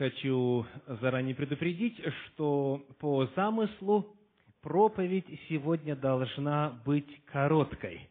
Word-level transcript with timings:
хочу 0.00 0.64
заранее 1.02 1.34
предупредить, 1.34 2.00
что 2.24 2.82
по 3.00 3.26
замыслу 3.36 4.06
проповедь 4.62 5.26
сегодня 5.50 5.94
должна 5.94 6.80
быть 6.86 7.22
короткой. 7.26 8.08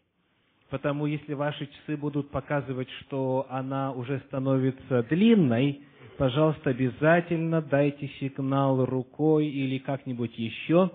Потому 0.69 1.07
если 1.07 1.33
ваши 1.33 1.65
часы 1.65 1.97
будут 1.97 2.29
показывать, 2.29 2.89
что 3.01 3.47
она 3.49 3.91
уже 3.91 4.19
становится 4.27 5.01
длинной, 5.01 5.81
пожалуйста, 6.19 6.69
обязательно 6.69 7.59
дайте 7.59 8.07
сигнал 8.19 8.85
рукой 8.85 9.47
или 9.47 9.79
как-нибудь 9.79 10.37
еще, 10.37 10.91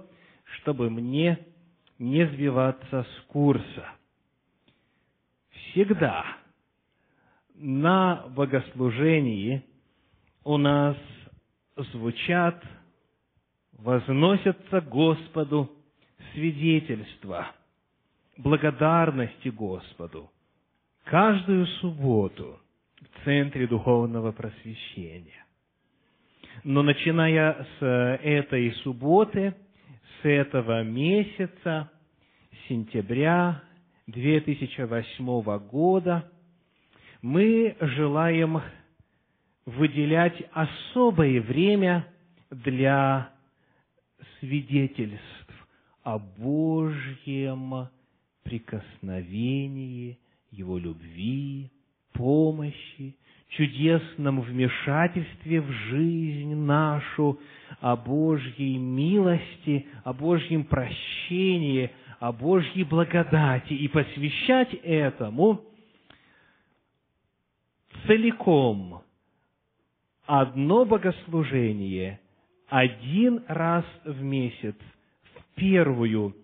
чтобы 0.58 0.90
мне 0.90 1.40
не 1.98 2.24
сбиваться 2.29 3.02
с 3.02 3.22
курса. 3.26 3.88
Всегда 5.72 6.24
на 7.56 8.29
богослужении 8.29 9.64
у 10.45 10.58
нас 10.58 10.96
звучат, 11.92 12.62
возносятся 13.78 14.80
Господу 14.82 15.70
свидетельства 16.32 17.48
благодарности 18.36 19.48
Господу 19.48 20.30
каждую 21.05 21.66
субботу 21.66 22.59
в 23.00 23.24
Центре 23.24 23.66
Духовного 23.66 24.33
Просвещения. 24.33 25.45
Но 26.62 26.83
начиная 26.83 27.66
с 27.78 27.84
этой 28.22 28.72
субботы, 28.83 29.55
с 30.20 30.24
этого 30.24 30.83
месяца, 30.83 31.91
сентября 32.69 33.62
2008 34.06 35.58
года, 35.69 36.30
мы 37.22 37.77
желаем 37.80 38.61
выделять 39.66 40.42
особое 40.52 41.41
время 41.41 42.06
для 42.50 43.30
свидетельств 44.39 45.20
о 46.02 46.19
Божьем 46.19 47.89
прикосновении, 48.42 50.19
Его 50.50 50.78
любви, 50.78 51.70
помощи, 52.12 53.16
чудесном 53.48 54.41
вмешательстве 54.41 55.61
в 55.61 55.70
жизнь 55.70 56.55
нашу, 56.55 57.39
о 57.80 57.96
Божьей 57.96 58.77
милости, 58.77 59.86
о 60.05 60.12
Божьем 60.12 60.64
прощении, 60.64 61.91
о 62.20 62.33
Божьей 62.33 62.84
благодати. 62.84 63.72
И 63.72 63.89
посвящать 63.89 64.74
этому 64.83 65.62
целиком 68.06 69.02
одно 70.27 70.84
богослужение 70.84 72.20
один 72.69 73.44
раз 73.47 73.84
в 74.05 74.22
месяц, 74.22 74.75
в 75.34 75.55
первую 75.55 76.34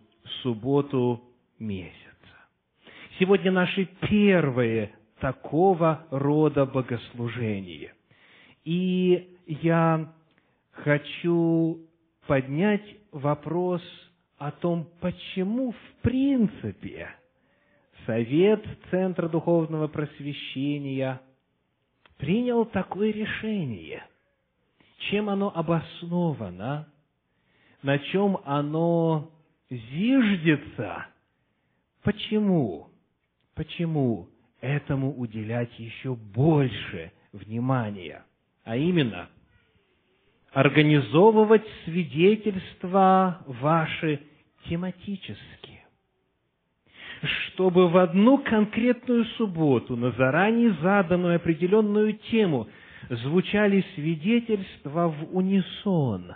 субботу 0.43 1.23
месяца. 1.59 1.95
Сегодня 3.19 3.51
наше 3.51 3.87
первое 4.09 4.93
такого 5.19 6.07
рода 6.11 6.67
богослужение. 6.67 7.95
И 8.65 9.37
я 9.47 10.13
хочу 10.73 11.81
поднять 12.27 12.85
вопрос 13.13 13.83
о 14.39 14.51
том, 14.51 14.89
почему 15.01 15.73
в 15.73 16.03
принципе 16.03 17.09
Совет 18.07 18.65
Центра 18.91 19.29
Духовного 19.29 19.89
Просвещения– 19.89 21.21
принял 22.21 22.67
такое 22.67 23.13
решение. 23.13 24.05
Чем 25.11 25.31
оно 25.31 25.51
обосновано? 25.55 26.87
На 27.83 27.99
чем 27.99 28.39
оно 28.45 29.31
зиждется? 29.71 31.07
Почему? 32.03 32.89
Почему 33.55 34.29
этому 34.61 35.17
уделять 35.19 35.71
еще 35.79 36.15
больше 36.15 37.11
внимания? 37.33 38.23
А 38.65 38.77
именно, 38.77 39.31
организовывать 40.53 41.65
свидетельства 41.85 43.43
ваши 43.47 44.21
тематически 44.69 45.80
чтобы 47.23 47.89
в 47.89 47.97
одну 47.97 48.39
конкретную 48.39 49.25
субботу 49.37 49.97
на 49.97 50.11
заранее 50.13 50.75
заданную 50.83 51.37
определенную 51.37 52.15
тему 52.15 52.69
звучали 53.11 53.85
свидетельства 53.95 55.09
в 55.09 55.37
унисон, 55.37 56.35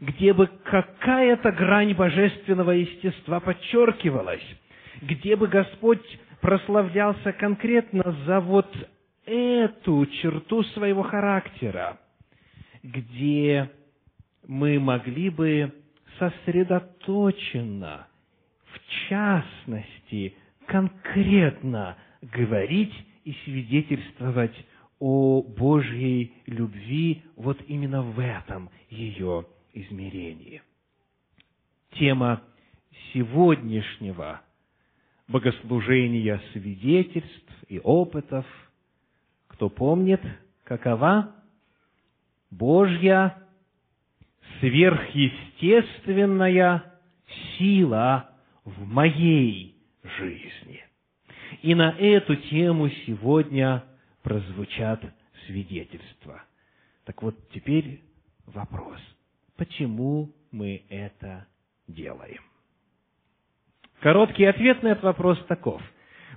где 0.00 0.32
бы 0.32 0.46
какая-то 0.64 1.52
грань 1.52 1.94
божественного 1.94 2.72
естества 2.72 3.40
подчеркивалась, 3.40 4.44
где 5.00 5.36
бы 5.36 5.46
Господь 5.46 6.04
прославлялся 6.40 7.32
конкретно 7.32 8.14
за 8.26 8.40
вот 8.40 8.68
эту 9.24 10.06
черту 10.06 10.62
своего 10.64 11.02
характера, 11.02 11.98
где 12.82 13.70
мы 14.46 14.78
могли 14.78 15.30
бы 15.30 15.72
сосредоточенно 16.18 18.06
в 18.72 19.08
частности, 19.08 20.34
конкретно 20.66 21.96
говорить 22.22 22.94
и 23.24 23.32
свидетельствовать 23.44 24.54
о 24.98 25.42
Божьей 25.42 26.32
любви 26.46 27.22
вот 27.36 27.60
именно 27.66 28.02
в 28.02 28.18
этом 28.20 28.70
ее 28.88 29.46
измерении. 29.72 30.62
Тема 31.92 32.42
сегодняшнего 33.12 34.40
богослужения 35.28 36.40
свидетельств 36.52 37.52
и 37.68 37.78
опытов, 37.80 38.46
кто 39.48 39.68
помнит, 39.68 40.22
какова? 40.64 41.34
Божья 42.50 43.36
сверхъестественная 44.60 46.84
сила 47.56 48.29
в 48.64 48.86
моей 48.86 49.76
жизни. 50.02 50.82
И 51.62 51.74
на 51.74 51.90
эту 51.98 52.36
тему 52.36 52.88
сегодня 53.06 53.84
прозвучат 54.22 55.02
свидетельства. 55.46 56.42
Так 57.04 57.22
вот, 57.22 57.36
теперь 57.50 58.00
вопрос. 58.46 59.00
Почему 59.56 60.32
мы 60.52 60.82
это 60.88 61.46
делаем? 61.88 62.42
Короткий 64.00 64.44
ответ 64.44 64.82
на 64.82 64.88
этот 64.88 65.04
вопрос 65.04 65.38
таков. 65.46 65.82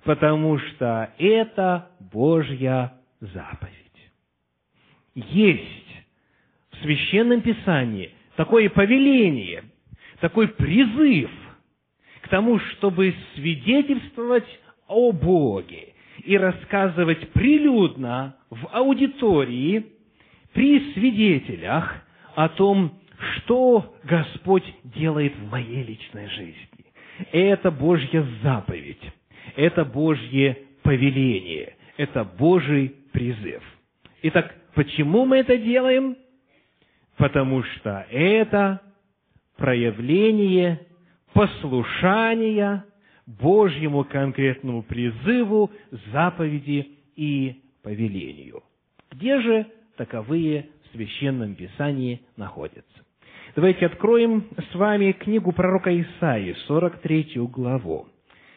Потому 0.03 0.57
что 0.57 1.13
это 1.17 1.89
Божья 1.99 2.93
заповедь. 3.21 3.77
Есть 5.15 6.03
в 6.71 6.77
Священном 6.81 7.41
Писании 7.41 8.11
такое 8.35 8.69
повеление, 8.69 9.63
такой 10.19 10.49
призыв 10.49 11.29
тому, 12.33 12.57
чтобы 12.57 13.13
свидетельствовать 13.35 14.47
о 14.87 15.11
Боге 15.11 15.89
и 16.23 16.35
рассказывать 16.35 17.29
прилюдно 17.31 18.37
в 18.49 18.69
аудитории 18.71 19.85
при 20.51 20.93
свидетелях 20.93 21.93
о 22.33 22.49
том, 22.49 22.99
что 23.19 23.95
Господь 24.03 24.63
делает 24.83 25.35
в 25.35 25.51
моей 25.51 25.83
личной 25.83 26.27
жизни. 26.29 26.85
Это 27.31 27.69
Божья 27.69 28.25
заповедь, 28.41 29.11
это 29.55 29.85
Божье 29.85 30.57
повеление, 30.81 31.75
это 31.97 32.23
Божий 32.23 32.95
призыв. 33.11 33.61
Итак, 34.23 34.55
почему 34.73 35.25
мы 35.25 35.37
это 35.37 35.55
делаем? 35.55 36.17
Потому 37.15 37.61
что 37.61 38.07
это 38.09 38.81
проявление 39.55 40.87
послушания 41.33 42.85
Божьему 43.25 44.03
конкретному 44.03 44.83
призыву, 44.83 45.71
заповеди 46.11 46.89
и 47.15 47.61
повелению. 47.81 48.63
Где 49.11 49.39
же 49.41 49.67
таковые 49.97 50.69
в 50.83 50.95
Священном 50.95 51.55
Писании 51.55 52.21
находятся? 52.37 53.03
Давайте 53.55 53.85
откроем 53.85 54.47
с 54.71 54.75
вами 54.75 55.11
книгу 55.11 55.51
пророка 55.51 55.89
Исаии, 56.01 56.53
43 56.67 57.33
главу. 57.51 58.07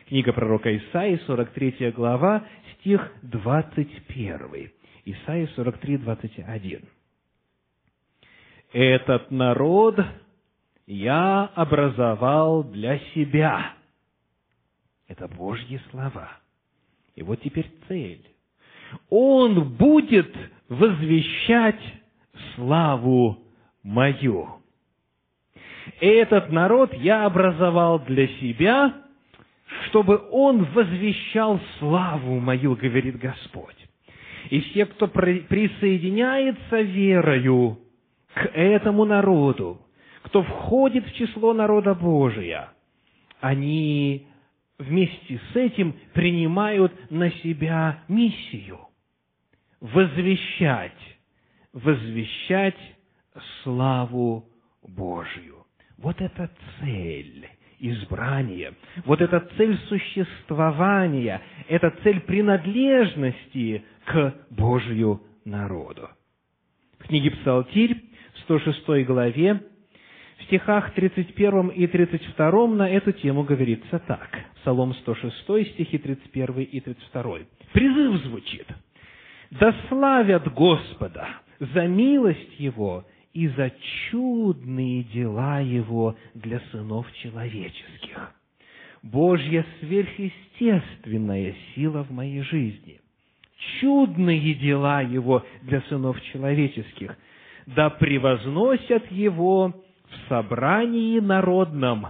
Книга 0.08 0.32
пророка 0.32 0.75
Исаии, 0.75 1.20
43 1.26 1.90
глава, 1.90 2.46
стих 2.75 3.12
21. 3.23 4.70
Исаия 5.05 5.49
43, 5.55 5.99
21. 5.99 6.81
«Этот 8.73 9.31
народ 9.31 10.00
я 10.87 11.50
образовал 11.55 12.62
для 12.65 12.99
себя. 13.15 13.75
Это 15.09 15.29
Божьи 15.29 15.81
слова. 15.91 16.31
И 17.15 17.23
вот 17.23 17.41
теперь 17.43 17.71
цель. 17.88 18.25
Он 19.11 19.75
будет 19.77 20.33
возвещать 20.69 21.81
славу 22.55 23.38
мою. 23.83 24.49
Этот 26.00 26.50
народ 26.50 26.93
я 26.94 27.25
образовал 27.25 28.00
для 28.00 28.29
себя, 28.29 28.94
чтобы 29.87 30.21
он 30.31 30.65
возвещал 30.65 31.61
славу 31.79 32.38
мою, 32.38 32.77
говорит 32.77 33.19
Господь. 33.19 33.77
И 34.50 34.61
все, 34.61 34.87
кто 34.87 35.09
присоединяется 35.09 36.81
верою 36.81 37.79
к 38.35 38.47
этому 38.55 39.05
народу, 39.05 39.86
кто 40.26 40.43
входит 40.43 41.06
в 41.06 41.14
число 41.14 41.55
народа 41.55 41.94
Божия, 41.94 42.70
они 43.40 44.26
вместе 44.76 45.40
с 45.52 45.56
этим 45.56 45.94
принимают 46.14 46.93
на 47.11 47.31
себя 47.31 48.00
миссию– 48.08 48.81
возвещать, 49.81 51.19
возвещать 51.73 52.75
славу 53.62 54.49
Божью. 54.82 55.64
Вот 55.96 56.20
это 56.20 56.50
цель 56.81 57.49
избрания, 57.78 58.75
вот 59.05 59.20
эта 59.20 59.38
цель 59.56 59.78
существования, 59.88 61.40
это 61.69 61.90
цель 62.02 62.19
принадлежности 62.20 63.84
к 64.05 64.34
Божью 64.50 65.23
народу. 65.44 66.08
В 66.99 67.05
книге 67.06 67.31
Псалтирь, 67.31 68.02
106 68.43 69.06
главе, 69.06 69.62
стихах 70.47 70.93
31 70.95 71.69
и 71.69 71.87
32 71.87 72.67
на 72.69 72.89
эту 72.89 73.13
тему 73.13 73.45
говорится 73.45 73.99
так. 74.01 74.29
Псалом 74.61 74.95
106, 74.95 75.73
стихи 75.73 75.99
31 75.99 76.63
и 76.63 76.81
32. 76.81 77.39
Призыв 77.73 78.23
звучит. 78.25 78.67
«Да 79.51 79.75
славят 79.89 80.53
Господа 80.53 81.29
за 81.61 81.87
милость 81.87 82.59
Его 82.59 83.05
и 83.33 83.49
за 83.49 83.71
чудные 84.11 85.05
дела 85.05 85.61
Его 85.61 86.17
для 86.35 86.61
сынов 86.73 87.07
человеческих. 87.23 88.33
Божья 89.03 89.65
сверхъестественная 89.81 91.55
сила 91.75 92.03
в 92.03 92.11
моей 92.11 92.41
жизни. 92.43 93.01
Чудные 93.81 94.55
дела 94.55 95.01
Его 95.01 95.45
для 95.63 95.81
сынов 95.83 96.21
человеческих. 96.33 97.17
Да 97.67 97.91
превозносят 97.91 99.11
Его 99.13 99.75
в 100.11 100.29
собрании 100.29 101.20
народном 101.20 102.08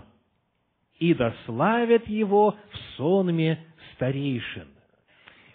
и 0.98 1.14
да 1.14 1.34
славят 1.44 2.06
Его 2.08 2.56
в 2.70 2.76
сонме 2.96 3.64
старейшин. 3.94 4.68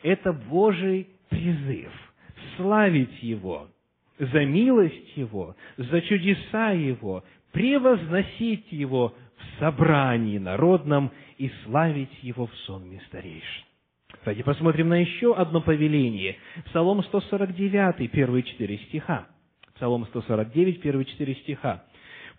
Это 0.04 0.34
Божий 0.34 1.08
призыв– 1.30 1.92
славить 2.58 3.22
Его– 3.24 3.68
за 4.22 4.46
милость 4.46 5.18
Его, 5.18 5.56
за 5.78 6.02
чудеса 6.02 6.72
Его, 6.72 7.24
превозносить 7.52 8.72
Его 8.72 9.16
в 9.36 9.60
собрании 9.60 10.38
народном 10.38 11.12
и 11.38 11.52
славить 11.66 12.12
Его 12.22 12.46
в 12.46 12.56
сонме 12.68 13.02
старейшин. 13.08 13.66
Давайте 14.24 14.44
посмотрим 14.44 14.90
на 14.90 15.02
еще 15.02 15.34
одно 15.34 15.62
повеление. 15.62 16.38
Псалом 16.66 17.04
149, 17.04 18.12
первые 18.12 18.44
четыре 18.44 18.78
стиха. 18.78 19.28
Псалом 19.76 20.06
149, 20.06 20.82
первые 20.82 21.06
четыре 21.06 21.34
стиха. 21.36 21.84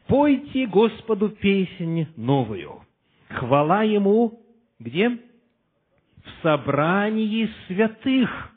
«Пойте 0.07 0.67
Господу 0.67 1.31
песнь 1.31 2.07
новую, 2.17 2.83
хвала 3.29 3.83
Ему, 3.83 4.41
где? 4.79 5.09
В 5.09 6.43
собрании 6.43 7.49
святых, 7.67 8.53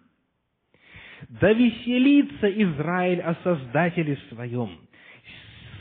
да 1.29 1.51
веселится 1.53 2.47
Израиль 2.47 3.21
о 3.21 3.35
Создателе 3.43 4.17
своем. 4.29 4.79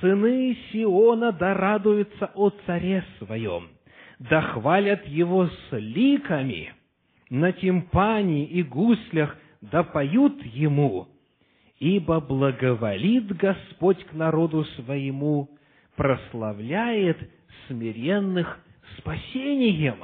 Сыны 0.01 0.57
Сиона 0.71 1.33
да 1.33 1.55
радуются 1.55 2.31
о 2.35 2.51
Царе 2.67 3.05
своем. 3.19 3.69
Да 4.19 4.41
хвалят 4.41 5.07
Его 5.07 5.47
с 5.47 5.69
ликами. 5.73 6.73
На 7.31 7.53
тимпане 7.53 8.45
и 8.45 8.63
гуслях 8.63 9.37
да 9.61 9.83
поют 9.83 10.43
Ему. 10.45 11.09
Ибо 11.79 12.21
благоволит 12.21 13.35
Господь 13.37 14.03
к 14.05 14.13
народу 14.13 14.65
своему, 14.77 15.51
прославляет 15.97 17.19
смиренных 17.67 18.59
спасением. 18.99 19.97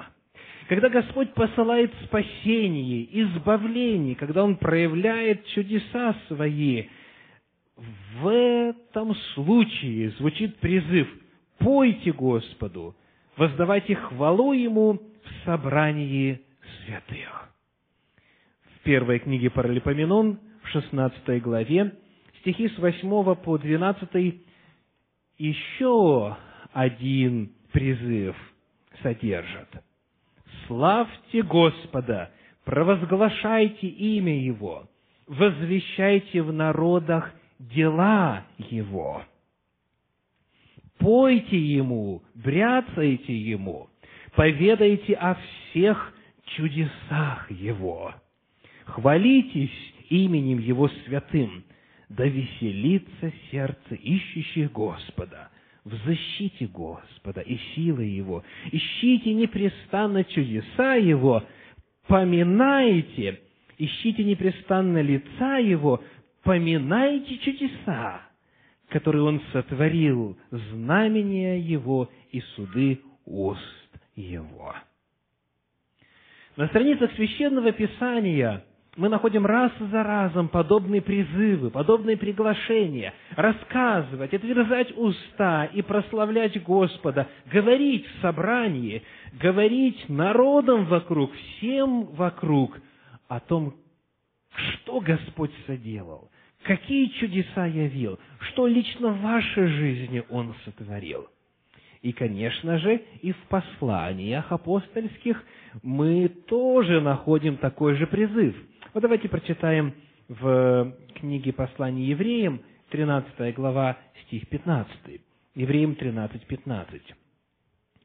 Когда 0.69 0.89
Господь 0.89 1.33
посылает 1.35 1.93
спасение, 2.05 3.07
избавление, 3.23 4.15
когда 4.15 4.45
Он 4.45 4.57
проявляет 4.57 5.45
чудеса 5.47 6.15
свои, 6.29 6.85
в 8.21 8.29
этом 8.29 9.15
случае 9.35 10.11
звучит 10.11 10.57
призыв 10.59 11.09
«Пойте 11.59 12.13
Господу, 12.13 12.95
воздавайте 13.37 13.97
хвалу 13.97 14.53
Ему 14.53 14.95
в 14.95 15.45
собрании 15.45 16.41
святых». 16.85 17.53
В 18.77 18.83
первой 18.85 19.19
книге 19.19 19.51
Паралипоменон, 19.51 20.39
в 20.63 20.69
16 20.69 21.43
главе, 21.43 21.95
стихи 22.41 22.69
с 22.69 22.79
8 22.79 23.35
по 23.35 23.59
12 23.59 24.41
еще 25.41 26.37
один 26.73 27.53
призыв 27.73 28.37
содержат– 29.03 29.69
славьте 30.71 31.43
Господа, 31.43 32.31
провозглашайте 32.65 33.89
имя 33.89 34.39
Его, 34.41 34.89
возвещайте 35.27 36.43
в 36.43 36.53
народах 36.53 37.33
дела 37.59 38.45
Его. 38.59 39.25
Пойте 40.99 41.59
Ему, 41.59 42.23
бряцайте 42.35 43.37
Ему, 43.37 43.89
поведайте 44.37 45.15
о 45.15 45.35
всех 45.35 46.15
чудесах 46.45 47.51
Его. 47.51 48.15
Хвалитесь 48.85 49.95
именем 50.09 50.61
Его 50.61 50.89
святым, 51.05 51.65
да 52.11 52.25
веселится 52.25 53.33
сердце 53.51 53.95
ищущих 53.95 54.71
Господа– 54.73 55.51
в 55.85 55.95
защите 56.07 56.67
Господа 56.67 57.41
и 57.41 57.57
силы 57.75 58.05
Его. 58.05 58.45
Ищите 58.71 59.33
непрестанно 59.33 60.25
чудеса 60.25 60.95
Его, 60.95 61.43
поминайте, 62.07 63.41
ищите 63.79 64.25
непрестанно 64.25 65.01
лица 65.01 65.57
Его, 65.57 66.03
поминайте 66.43 67.39
чудеса, 67.39 68.23
которые 68.89 69.25
Он 69.25 69.41
сотворил, 69.53 70.39
знамения 70.51 71.59
Его 71.59 72.11
и 72.31 72.41
суды 72.55 73.01
уст 73.25 73.61
Его. 74.17 74.75
На 76.57 76.67
страницах 76.69 77.13
Священного 77.15 77.73
Писания– 77.73 78.65
мы 78.97 79.09
находим 79.09 79.47
раз 79.47 79.71
за 79.79 80.03
разом 80.03 80.49
подобные 80.49 81.01
призывы, 81.01 81.71
подобные 81.71 82.17
приглашения, 82.17 83.15
рассказывать, 83.37 84.35
отверзать 84.35 84.97
уста 84.97 85.67
и 85.67 85.81
прославлять 85.81 86.61
Господа, 86.63 87.29
говорить 87.53 88.05
в 88.07 88.21
собрании, 88.21 89.03
говорить 89.33 90.09
народам 90.09 90.87
вокруг, 90.87 91.33
всем 91.35 92.07
вокруг 92.07 92.79
о 93.29 93.39
том, 93.39 93.75
что 94.55 95.01
Господь 95.01 95.53
соделал, 95.67 96.29
какие 96.65 97.07
чудеса 97.07 97.67
явил, 97.67 98.19
что 98.41 98.67
лично 98.67 99.11
в 99.11 99.21
вашей 99.21 99.69
жизни 99.69 100.25
Он 100.31 100.53
сотворил. 100.65 101.29
И, 102.03 102.13
конечно 102.13 102.79
же, 102.79 103.03
и 103.23 103.31
в 103.31 103.39
посланиях 103.49 104.51
апостольских 104.51 105.45
мы 105.83 106.29
тоже 106.29 107.01
находим 107.01 107.57
такой 107.59 107.95
же 107.95 108.09
призыв– 108.09 108.57
вот 108.93 109.03
давайте 109.03 109.29
прочитаем 109.29 109.95
в 110.29 110.95
книге 111.15 111.53
послания 111.53 112.07
евреям, 112.07 112.61
13 112.91 113.55
глава, 113.55 113.99
стих 114.27 114.49
15. 114.49 115.21
Евреям 115.55 115.95
13, 115.95 116.47
15. 116.47 117.03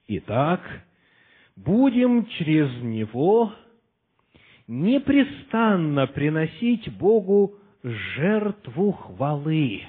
Итак, 0.08 0.62
будем 1.56 2.26
через 2.28 2.70
Него 2.82 3.54
непрестанно 4.68 6.08
приносить 6.08 6.92
Богу 6.98 7.56
жертву 7.84 8.92
хвалы, 8.94 9.84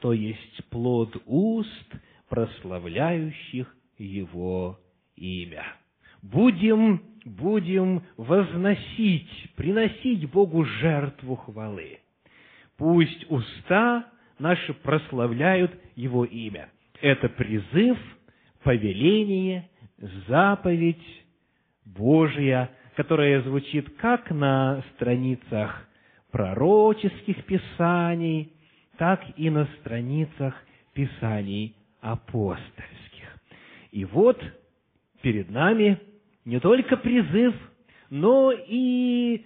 то 0.00 0.12
есть 0.12 0.64
плод 0.70 1.16
уст, 1.26 1.94
прославляющих 2.28 3.74
Его 3.98 4.80
имя. 5.16 5.64
Будем 6.22 7.02
будем 7.24 8.02
возносить, 8.16 9.50
приносить 9.56 10.28
Богу 10.30 10.64
жертву 10.64 11.36
хвалы. 11.36 12.00
Пусть 12.76 13.30
уста 13.30 14.06
наши 14.38 14.74
прославляют 14.74 15.72
Его 15.94 16.24
имя. 16.24 16.68
Это 17.00 17.28
призыв, 17.28 17.98
повеление, 18.62 19.68
заповедь 20.28 21.24
Божья, 21.84 22.70
которая 22.96 23.42
звучит 23.42 23.88
как 23.96 24.30
на 24.30 24.82
страницах 24.94 25.88
пророческих 26.30 27.44
писаний, 27.44 28.52
так 28.96 29.22
и 29.36 29.50
на 29.50 29.66
страницах 29.80 30.54
Писаний 30.92 31.74
апостольских. 32.00 33.38
И 33.90 34.04
вот 34.04 34.42
перед 35.22 35.50
нами 35.50 35.98
не 36.44 36.60
только 36.60 36.96
призыв, 36.96 37.54
но 38.10 38.52
и 38.52 39.44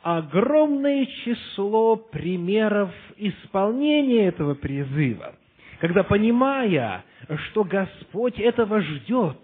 огромное 0.00 1.06
число 1.24 1.96
примеров 1.96 2.90
исполнения 3.16 4.26
этого 4.26 4.54
призыва. 4.54 5.36
Когда, 5.80 6.02
понимая, 6.02 7.04
что 7.48 7.64
Господь 7.64 8.38
этого 8.38 8.80
ждет, 8.80 9.38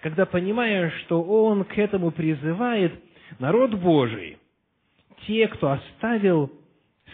когда, 0.00 0.26
понимая, 0.26 0.90
что 1.00 1.22
Он 1.22 1.64
к 1.64 1.78
этому 1.78 2.10
призывает, 2.10 2.92
народ 3.38 3.74
Божий, 3.74 4.38
те, 5.26 5.46
кто 5.48 5.70
оставил 5.70 6.52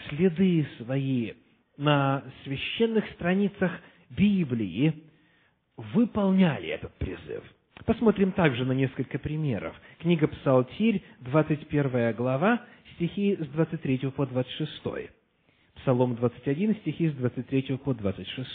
следы 0.09 0.67
свои 0.79 1.33
на 1.77 2.23
священных 2.43 3.07
страницах 3.11 3.71
Библии, 4.09 5.03
выполняли 5.77 6.69
этот 6.69 6.93
призыв– 6.95 7.43
Посмотрим 7.85 8.31
также 8.33 8.65
на 8.65 8.73
несколько 8.73 9.17
примеров. 9.17 9.75
Книга 9.99 10.27
Псалтирь, 10.27 11.01
21 11.21 12.13
глава, 12.13 12.61
стихи 12.95 13.37
с 13.39 13.47
23 13.47 13.97
по 14.15 14.25
26. 14.25 14.81
Псалом 15.75 16.15
21, 16.15 16.75
стихи 16.75 17.09
с 17.09 17.13
23 17.13 17.77
по 17.77 17.93
26. 17.93 18.49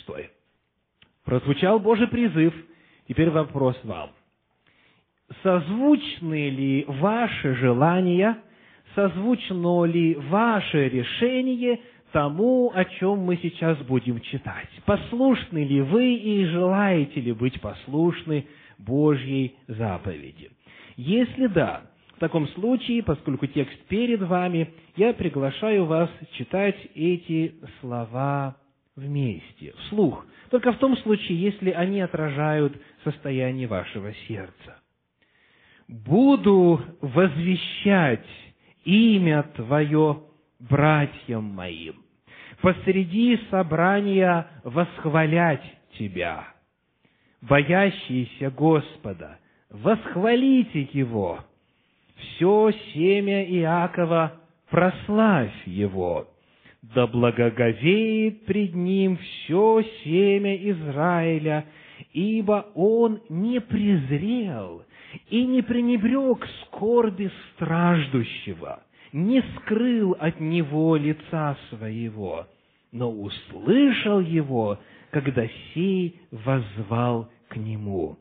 Прозвучал 1.25 1.81
Божий 1.81 2.07
призыв. 2.07 2.53
Теперь 3.09 3.31
вопрос 3.31 3.79
вам. 3.85 4.11
Созвучны 5.43 6.51
ли 6.51 6.85
ваши 6.87 7.55
желания, 7.55 8.39
созвучно 8.95 9.85
ли 9.85 10.15
ваше 10.15 10.89
решение 10.91 11.81
тому, 12.13 12.71
о 12.75 12.85
чем 12.85 13.21
мы 13.21 13.39
сейчас 13.39 13.79
будем 13.79 14.21
читать? 14.21 14.69
Послушны 14.85 15.65
ли 15.65 15.81
вы 15.81 16.15
и 16.15 16.45
желаете 16.45 17.21
ли 17.21 17.33
быть 17.33 17.59
послушны 17.61 18.47
Божьей 18.79 19.57
заповеди? 19.67 20.51
Если 20.97 21.47
да, 21.47 21.83
в 22.17 22.21
таком 22.21 22.49
случае, 22.49 23.03
поскольку 23.03 23.47
текст 23.47 23.79
перед 23.87 24.23
вами, 24.23 24.73
я 24.97 25.13
приглашаю 25.13 25.85
вас 25.85 26.09
читать 26.33 26.77
эти 26.95 27.55
слова 27.81 28.57
вместе, 28.97 29.75
вслух, 29.87 30.25
только 30.51 30.73
в 30.73 30.79
том 30.79 30.97
случае, 30.99 31.41
если 31.41 31.71
они 31.71 32.01
отражают 32.01 32.81
состояние 33.03 33.67
вашего 33.67 34.13
сердца. 34.29 34.81
«Буду 35.89 36.81
возвещать 37.01 38.27
имя 38.85 39.43
Твое 39.57 40.23
братьям 40.61 41.45
моим, 41.45 41.97
посреди 42.63 43.39
собрания 43.51 44.47
восхвалять 44.63 45.65
Тебя» 45.99 46.54
боящиеся 47.49 48.51
Господа, 48.51 49.39
восхвалите 49.71 50.89
Его. 50.93 51.41
Все 52.17 52.73
семя 52.93 53.45
Иакова 53.45 54.35
прославь 54.71 55.67
Его. 55.67 56.29
Да 56.83 57.07
благоговеет 57.07 58.45
пред 58.45 58.75
Ним 58.75 59.17
все 59.17 59.85
семя 60.05 60.55
Израиля, 60.71 61.65
ибо 62.13 62.67
Он 62.75 63.21
не 63.29 63.61
презрел 63.61 64.83
и 65.31 65.47
не 65.47 65.63
пренебрег 65.63 66.47
скорби 66.63 67.31
страждущего, 67.53 68.83
не 69.13 69.43
скрыл 69.57 70.17
от 70.19 70.41
него 70.41 70.97
лица 70.97 71.57
своего, 71.71 72.47
но 72.93 73.11
услышал 73.11 74.21
его, 74.21 74.79
когда 75.15 75.47
сей 75.73 76.21
возвал 76.33 77.31
к 77.49 77.55
Нему. 77.57 78.19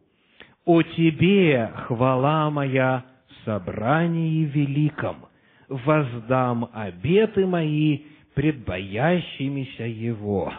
«О 0.63 0.83
Тебе, 0.83 1.71
хвала 1.87 2.51
моя, 2.51 3.03
собрании 3.45 4.45
великом, 4.45 5.25
воздам 5.67 6.69
обеты 6.71 7.47
мои 7.47 8.01
пред 8.35 8.63
боящимися 8.63 9.87
Его». 9.87 10.53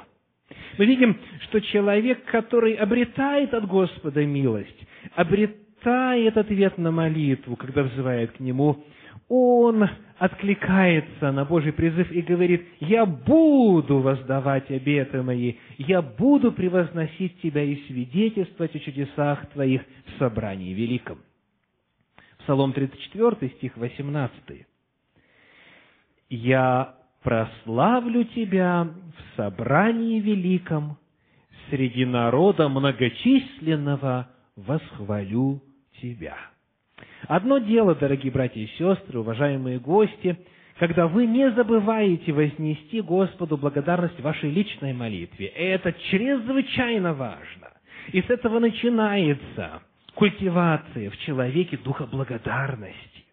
Мы 0.77 0.87
видим, 0.87 1.17
что 1.43 1.61
человек, 1.61 2.25
который 2.25 2.75
обретает 2.75 3.55
от 3.55 3.69
Господа 3.69 4.27
милость, 4.27 4.87
обретает 5.15 6.37
ответ 6.37 6.77
на 6.79 6.91
молитву, 6.91 7.55
когда 7.55 7.85
взывает 7.85 8.33
к 8.33 8.41
Нему, 8.41 8.85
он 9.29 9.89
откликается 10.19 11.33
на 11.33 11.45
Божий 11.45 11.73
призыв 11.73 12.11
и 12.13 12.23
говорит, 12.23 12.67
«Я 12.81 13.07
буду 13.07 13.99
воздавать 13.99 14.71
обеты 14.71 15.23
мои, 15.23 15.55
я 15.79 16.03
буду 16.03 16.53
превозносить 16.53 17.41
Тебя 17.41 17.63
и 17.63 17.77
свидетельствовать 17.87 18.75
о 18.75 18.79
чудесах 18.81 19.47
Твоих 19.51 19.83
в 20.07 20.19
собрании 20.19 20.73
великом». 20.73 21.19
Псалом 22.39 22.73
34, 22.73 23.51
стих 23.57 23.77
18. 23.77 24.67
«Я 26.29 26.95
прославлю 27.23 28.25
Тебя 28.25 28.85
в 28.85 29.37
собрании 29.37 30.21
великом, 30.21 30.99
среди 31.71 32.05
народа 32.05 32.69
многочисленного 32.69 34.29
восхвалю 34.57 35.63
Тебя». 36.01 36.54
Одно 37.29 37.59
дело, 37.59 37.95
дорогие 37.95 38.31
братья 38.33 38.61
и 38.61 38.67
сестры, 38.79 39.19
уважаемые 39.19 39.79
гости, 39.79 40.39
когда 40.79 41.07
вы 41.07 41.27
не 41.27 41.51
забываете 41.53 42.33
вознести 42.33 43.01
Господу 43.01 43.57
благодарность 43.57 44.19
в 44.19 44.23
вашей 44.23 44.51
личной 44.51 44.93
молитве. 44.93 45.47
Это 45.47 45.93
чрезвычайно 45.93 47.15
важно. 47.15 47.71
И 48.13 48.21
с 48.21 48.29
этого 48.29 48.59
начинается 48.59 49.83
культивация 50.15 51.11
в 51.11 51.17
человеке 51.19 51.77
духа 51.79 52.07
благодарности. 52.07 53.25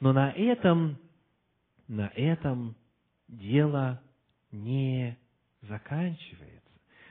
Но 0.00 0.12
на 0.12 0.30
этом, 0.30 0.96
на 1.88 2.10
этом 2.14 2.74
дело 3.28 4.00
не 4.50 5.16
заканчивается. 5.62 6.48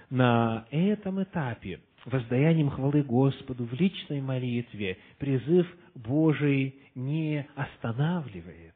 На 0.10 0.66
этом 0.72 1.22
этапе 1.22 1.80
воздаянием 2.06 2.70
хвалы 2.70 3.04
Господу 3.04 3.66
в 3.66 3.74
личной 3.74 4.22
молитве 4.22 4.98
призыв 5.18 5.68
Божий 5.96 6.76
не 6.96 7.48
останавливается, 7.56 8.74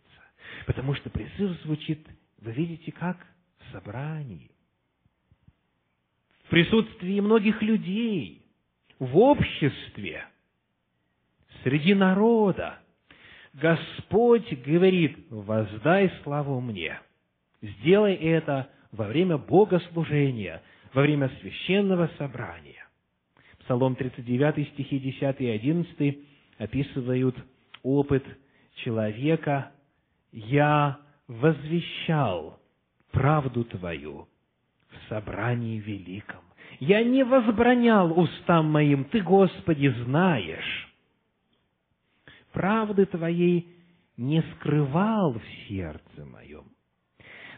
потому 0.66 0.94
что 0.96 1.10
призыв 1.10 1.52
звучит, 1.64 2.06
вы 2.40 2.52
видите, 2.52 2.92
как 2.92 3.18
в 3.60 3.72
собрании, 3.72 4.52
в 6.46 6.50
присутствии 6.50 7.20
многих 7.20 7.62
людей, 7.62 8.42
в 9.00 9.18
обществе, 9.18 10.26
среди 11.64 11.94
народа. 11.94 12.80
Господь 13.54 14.52
говорит, 14.66 15.28
воздай 15.30 16.12
славу 16.24 16.60
мне. 16.60 17.00
Сделай 17.62 18.16
это 18.16 18.70
во 18.92 19.08
время 19.08 19.38
богослужения, 19.38 20.62
во 20.94 21.02
время 21.02 21.30
священного 21.40 22.10
собрания. 22.18 22.83
Псалом 23.64 23.96
39, 23.96 24.68
стихи 24.74 25.00
10 25.00 25.42
и 25.42 25.48
11 25.48 26.18
описывают 26.58 27.36
опыт 27.82 28.26
человека. 28.84 29.72
«Я 30.32 31.00
возвещал 31.28 32.60
правду 33.12 33.64
Твою 33.64 34.28
в 34.90 35.10
собрании 35.10 35.80
великом. 35.80 36.42
Я 36.80 37.04
не 37.04 37.24
возбранял 37.24 38.20
устам 38.20 38.70
моим, 38.70 39.06
Ты, 39.06 39.22
Господи, 39.22 39.88
знаешь. 40.06 40.94
Правды 42.52 43.06
Твоей 43.06 43.70
не 44.18 44.42
скрывал 44.56 45.34
в 45.34 45.44
сердце 45.68 46.26
моем 46.26 46.73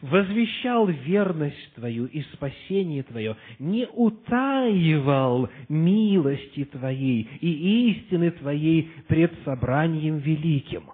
возвещал 0.02 0.88
верность 0.88 1.74
Твою 1.75 2.06
и 2.06 2.22
спасение 2.34 3.04
Твое, 3.04 3.36
не 3.60 3.88
утаивал 3.88 5.50
милости 5.70 6.66
Твоей 6.66 7.30
и 7.42 7.92
истины 7.92 8.32
Твоей 8.32 8.92
пред 9.08 9.34
собранием 9.44 10.18
великим. 10.18 10.92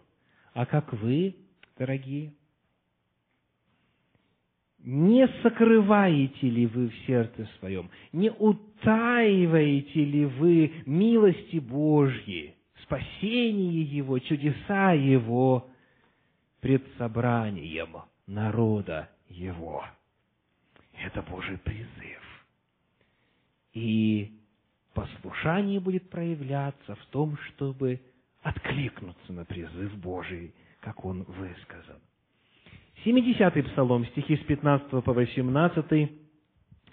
А 0.54 0.66
как 0.66 0.94
вы, 0.94 1.36
дорогие, 1.78 2.34
не 4.84 5.28
сокрываете 5.44 6.50
ли 6.50 6.66
вы 6.66 6.90
в 6.90 6.96
сердце 7.06 7.48
своем, 7.60 7.90
не 8.12 8.32
утаиваете 8.32 10.04
ли 10.04 10.26
вы 10.26 10.72
милости 10.86 11.58
Божьи, 11.58 12.56
спасение 12.84 13.84
Его, 13.84 14.18
чудеса 14.20 14.94
Его 14.94 15.70
пред 16.62 16.84
собранием– 16.98 17.90
народа 18.32 19.10
его. 19.30 19.84
Это 20.98 21.22
Божий 21.22 21.58
призыв. 21.58 22.46
И 23.74 24.32
послушание 24.94 25.80
будет 25.80 26.10
проявляться 26.10 26.96
в 26.96 27.06
том, 27.08 27.38
чтобы 27.48 28.00
откликнуться 28.42 29.34
на 29.34 29.46
призыв 29.46 29.96
Божий, 29.98 30.54
как 30.80 31.06
он 31.06 31.24
высказан. 31.24 32.00
70-й 33.06 33.64
псалом, 33.64 34.06
стихи 34.08 34.38
с 34.38 34.42
15 34.42 35.04
по 35.04 35.14
18, 35.14 36.12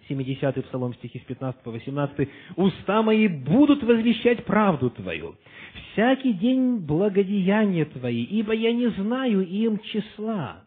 70-й 0.08 0.62
псалом, 0.62 0.94
стихи 0.94 1.18
с 1.18 1.22
15 1.22 1.60
по 1.62 1.70
18. 1.70 2.28
«Уста 2.56 3.02
мои 3.02 3.28
будут 3.28 3.82
возвещать 3.82 4.44
правду 4.44 4.90
Твою, 4.90 5.36
всякий 5.92 6.32
день 6.32 6.78
благодеяния 6.78 7.84
Твои, 7.84 8.22
ибо 8.24 8.52
я 8.54 8.72
не 8.72 8.88
знаю 8.90 9.46
им 9.46 9.78
числа. 9.80 10.64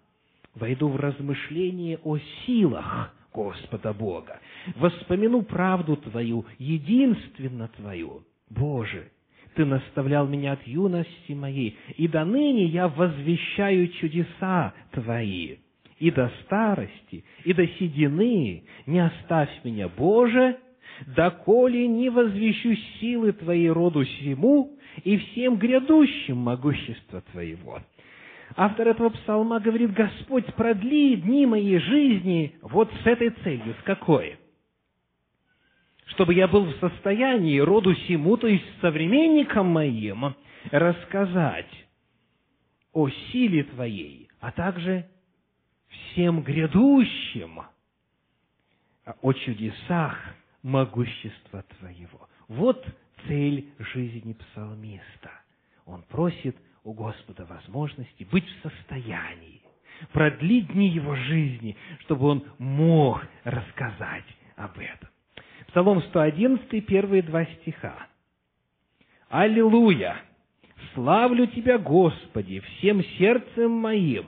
Войду 0.55 0.89
в 0.89 0.97
размышление 0.97 1.99
о 2.03 2.17
силах 2.45 3.15
Господа 3.33 3.93
Бога, 3.93 4.39
воспомяну 4.75 5.43
правду 5.43 5.95
Твою, 5.95 6.45
единственно 6.59 7.69
Твою. 7.69 8.23
Боже, 8.49 9.11
Ты 9.55 9.65
наставлял 9.65 10.27
меня 10.27 10.53
от 10.53 10.67
юности 10.67 11.31
моей, 11.31 11.77
и 11.95 12.07
до 12.07 12.25
ныне 12.25 12.65
я 12.65 12.87
возвещаю 12.87 13.87
чудеса 13.89 14.73
Твои» 14.91 15.57
и 16.01 16.09
до 16.09 16.31
старости, 16.43 17.23
и 17.45 17.53
до 17.53 17.67
седины 17.67 18.63
не 18.87 18.99
оставь 18.99 19.51
меня, 19.63 19.87
Боже, 19.87 20.57
доколе 21.15 21.87
не 21.87 22.09
возвещу 22.09 22.75
силы 22.99 23.33
Твоей 23.33 23.69
роду 23.69 24.03
сему 24.03 24.71
и 25.03 25.17
всем 25.17 25.57
грядущим 25.57 26.37
могущества 26.37 27.21
Твоего». 27.31 27.81
Автор 28.55 28.87
этого 28.87 29.09
псалма 29.09 29.59
говорит, 29.59 29.93
Господь, 29.93 30.45
продли 30.55 31.15
дни 31.15 31.45
моей 31.45 31.79
жизни 31.79 32.55
вот 32.61 32.91
с 33.03 33.07
этой 33.07 33.29
целью. 33.29 33.75
С 33.79 33.83
какой? 33.83 34.37
Чтобы 36.07 36.33
я 36.33 36.47
был 36.47 36.65
в 36.65 36.75
состоянии 36.79 37.59
роду 37.59 37.95
сему, 37.95 38.35
то 38.37 38.47
есть 38.47 38.65
современникам 38.81 39.67
моим, 39.67 40.35
рассказать 40.71 41.71
о 42.91 43.09
силе 43.09 43.63
Твоей, 43.63 44.29
а 44.41 44.51
также 44.51 45.07
всем 45.89 46.41
грядущим 46.41 47.61
о 49.21 49.33
чудесах 49.33 50.17
могущества 50.61 51.63
Твоего. 51.79 52.27
Вот 52.49 52.85
цель 53.27 53.69
жизни 53.79 54.33
псалмиста. 54.33 55.31
Он 55.85 56.03
просит 56.03 56.57
у 56.83 56.93
Господа 56.93 57.45
возможности 57.45 58.23
быть 58.23 58.45
в 58.45 58.69
состоянии 58.69 59.61
продлить 60.11 60.67
дни 60.73 60.89
его 60.89 61.15
жизни, 61.15 61.77
чтобы 62.01 62.27
он 62.27 62.43
мог 62.57 63.25
рассказать 63.43 64.25
об 64.55 64.77
этом. 64.79 65.09
Псалом 65.67 66.01
111, 66.03 66.85
первые 66.85 67.21
два 67.21 67.45
стиха. 67.45 68.07
«Аллилуйя! 69.29 70.17
Славлю 70.93 71.47
Тебя, 71.47 71.77
Господи, 71.77 72.59
всем 72.59 73.03
сердцем 73.17 73.71
моим, 73.71 74.27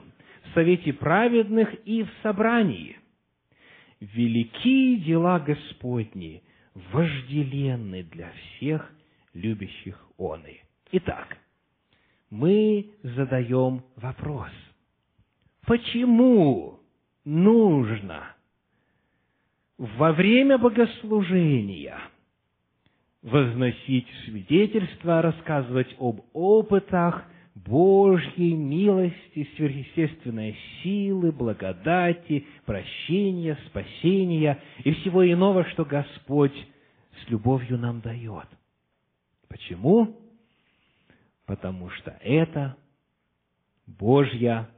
совете 0.54 0.92
праведных 0.92 1.74
и 1.84 2.04
в 2.04 2.08
собрании. 2.22 2.96
Великие 4.00 4.98
дела 4.98 5.40
Господни, 5.40 6.42
вожделенны 6.92 8.04
для 8.04 8.30
всех 8.30 8.90
любящих 9.34 9.98
оны. 10.16 10.60
Итак, 10.92 11.36
мы 12.34 12.90
задаем 13.04 13.84
вопрос. 13.94 14.50
Почему 15.66 16.80
нужно 17.24 18.34
во 19.78 20.12
время 20.12 20.58
богослужения 20.58 21.96
возносить 23.22 24.08
свидетельства, 24.24 25.22
рассказывать 25.22 25.94
об 26.00 26.22
опытах, 26.32 27.24
Божьей 27.54 28.54
милости, 28.54 29.48
сверхъестественной 29.54 30.56
силы, 30.82 31.30
благодати, 31.30 32.46
прощения, 32.66 33.56
спасения 33.68 34.60
и 34.82 34.92
всего 34.92 35.24
иного, 35.24 35.64
что 35.66 35.84
Господь 35.84 36.56
с 37.24 37.30
любовью 37.30 37.78
нам 37.78 38.00
дает. 38.00 38.48
Почему? 39.48 40.23
Потому 41.46 41.90
что 41.90 42.10
это 42.22 42.76
Божья 43.86 44.68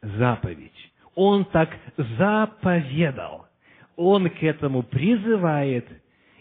заповедь. 0.00 0.92
Он 1.14 1.44
так 1.44 1.70
заповедал. 1.96 3.46
Он 3.96 4.28
к 4.28 4.42
этому 4.42 4.82
призывает, 4.82 5.86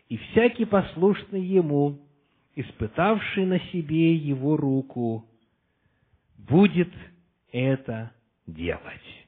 и 0.09 0.17
всякий 0.17 0.65
послушный 0.65 1.41
Ему, 1.41 1.99
испытавший 2.55 3.45
на 3.45 3.59
себе 3.71 4.15
Его 4.15 4.57
руку, 4.57 5.25
будет 6.37 6.91
это 7.51 8.11
делать. 8.47 9.27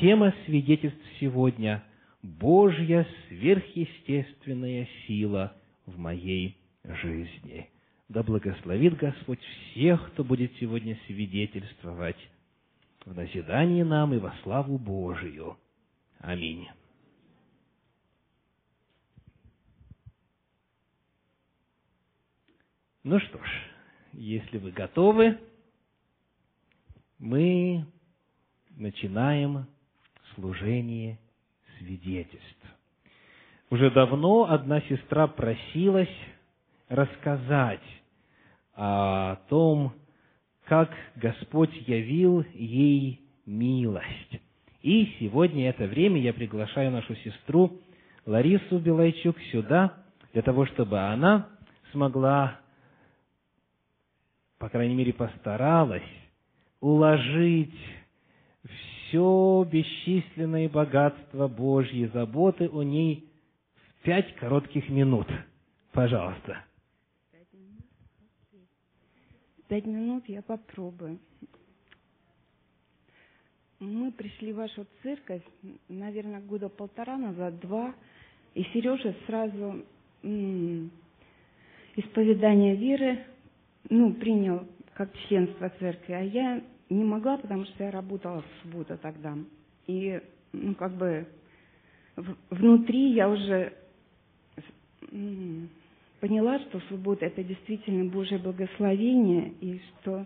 Тема 0.00 0.34
свидетельств 0.46 1.00
сегодня– 1.20 1.84
Божья 2.22 3.04
сверхъестественная 3.28 4.88
сила 5.06 5.56
в 5.86 5.98
моей 5.98 6.56
жизни. 6.84 7.68
Да 8.12 8.22
благословит 8.22 8.98
Господь 8.98 9.40
всех, 9.40 10.12
кто 10.12 10.22
будет 10.22 10.52
сегодня 10.60 10.98
свидетельствовать 11.06 12.18
в 13.06 13.14
назидании 13.16 13.82
нам 13.84 14.12
и 14.12 14.18
во 14.18 14.34
славу 14.42 14.76
Божию. 14.76 15.56
Аминь. 16.18 16.68
Ну 23.02 23.18
что 23.18 23.42
ж, 23.42 23.48
если 24.12 24.58
вы 24.58 24.72
готовы, 24.72 25.38
мы 27.18 27.86
начинаем 28.76 29.66
служение 30.34 31.18
свидетельств. 31.78 32.66
Уже 33.70 33.90
давно 33.90 34.50
одна 34.50 34.82
сестра 34.82 35.26
просилась 35.28 36.14
рассказать 36.90 37.80
о 38.74 39.36
том, 39.48 39.92
как 40.64 40.90
Господь 41.16 41.74
явил 41.86 42.44
ей 42.54 43.20
милость. 43.46 44.40
И 44.82 45.14
сегодня 45.20 45.68
это 45.68 45.86
время 45.86 46.20
я 46.20 46.32
приглашаю 46.32 46.90
нашу 46.90 47.14
сестру 47.16 47.78
Ларису 48.26 48.78
Белайчук 48.78 49.36
сюда, 49.50 49.94
для 50.32 50.42
того, 50.42 50.66
чтобы 50.66 50.98
она 50.98 51.48
смогла, 51.90 52.58
по 54.58 54.68
крайней 54.68 54.94
мере, 54.94 55.12
постаралась 55.12 56.02
уложить 56.80 57.74
все 59.12 59.66
бесчисленное 59.70 60.68
богатство 60.68 61.46
Божьи, 61.46 62.10
заботы 62.12 62.68
о 62.68 62.82
ней 62.82 63.28
в 63.98 64.04
пять 64.04 64.34
коротких 64.36 64.88
минут. 64.88 65.28
Пожалуйста. 65.92 66.64
Пять 69.72 69.86
минут 69.86 70.28
я 70.28 70.42
попробую. 70.42 71.18
Мы 73.80 74.12
пришли 74.12 74.52
в 74.52 74.56
вашу 74.56 74.86
церковь, 75.02 75.40
наверное, 75.88 76.42
года 76.42 76.68
полтора 76.68 77.16
назад, 77.16 77.58
два, 77.60 77.94
и 78.52 78.64
Сережа 78.64 79.16
сразу 79.26 79.82
м- 80.24 80.90
исповедание 81.96 82.76
веры, 82.76 83.24
ну, 83.88 84.12
принял 84.12 84.68
как 84.92 85.10
членство 85.26 85.70
церкви, 85.78 86.12
а 86.12 86.20
я 86.20 86.62
не 86.90 87.04
могла, 87.04 87.38
потому 87.38 87.64
что 87.64 87.84
я 87.84 87.90
работала 87.90 88.42
в 88.42 88.62
субботу 88.62 88.98
тогда. 88.98 89.38
И, 89.86 90.20
ну, 90.52 90.74
как 90.74 90.92
бы, 90.98 91.26
в, 92.16 92.36
внутри 92.50 93.14
я 93.14 93.30
уже 93.30 93.72
поняла, 96.22 96.60
что 96.60 96.78
суббота– 96.88 97.26
это 97.26 97.42
действительно 97.42 98.04
Божье 98.08 98.38
благословение, 98.38 99.54
и 99.60 99.80
что 99.80 100.24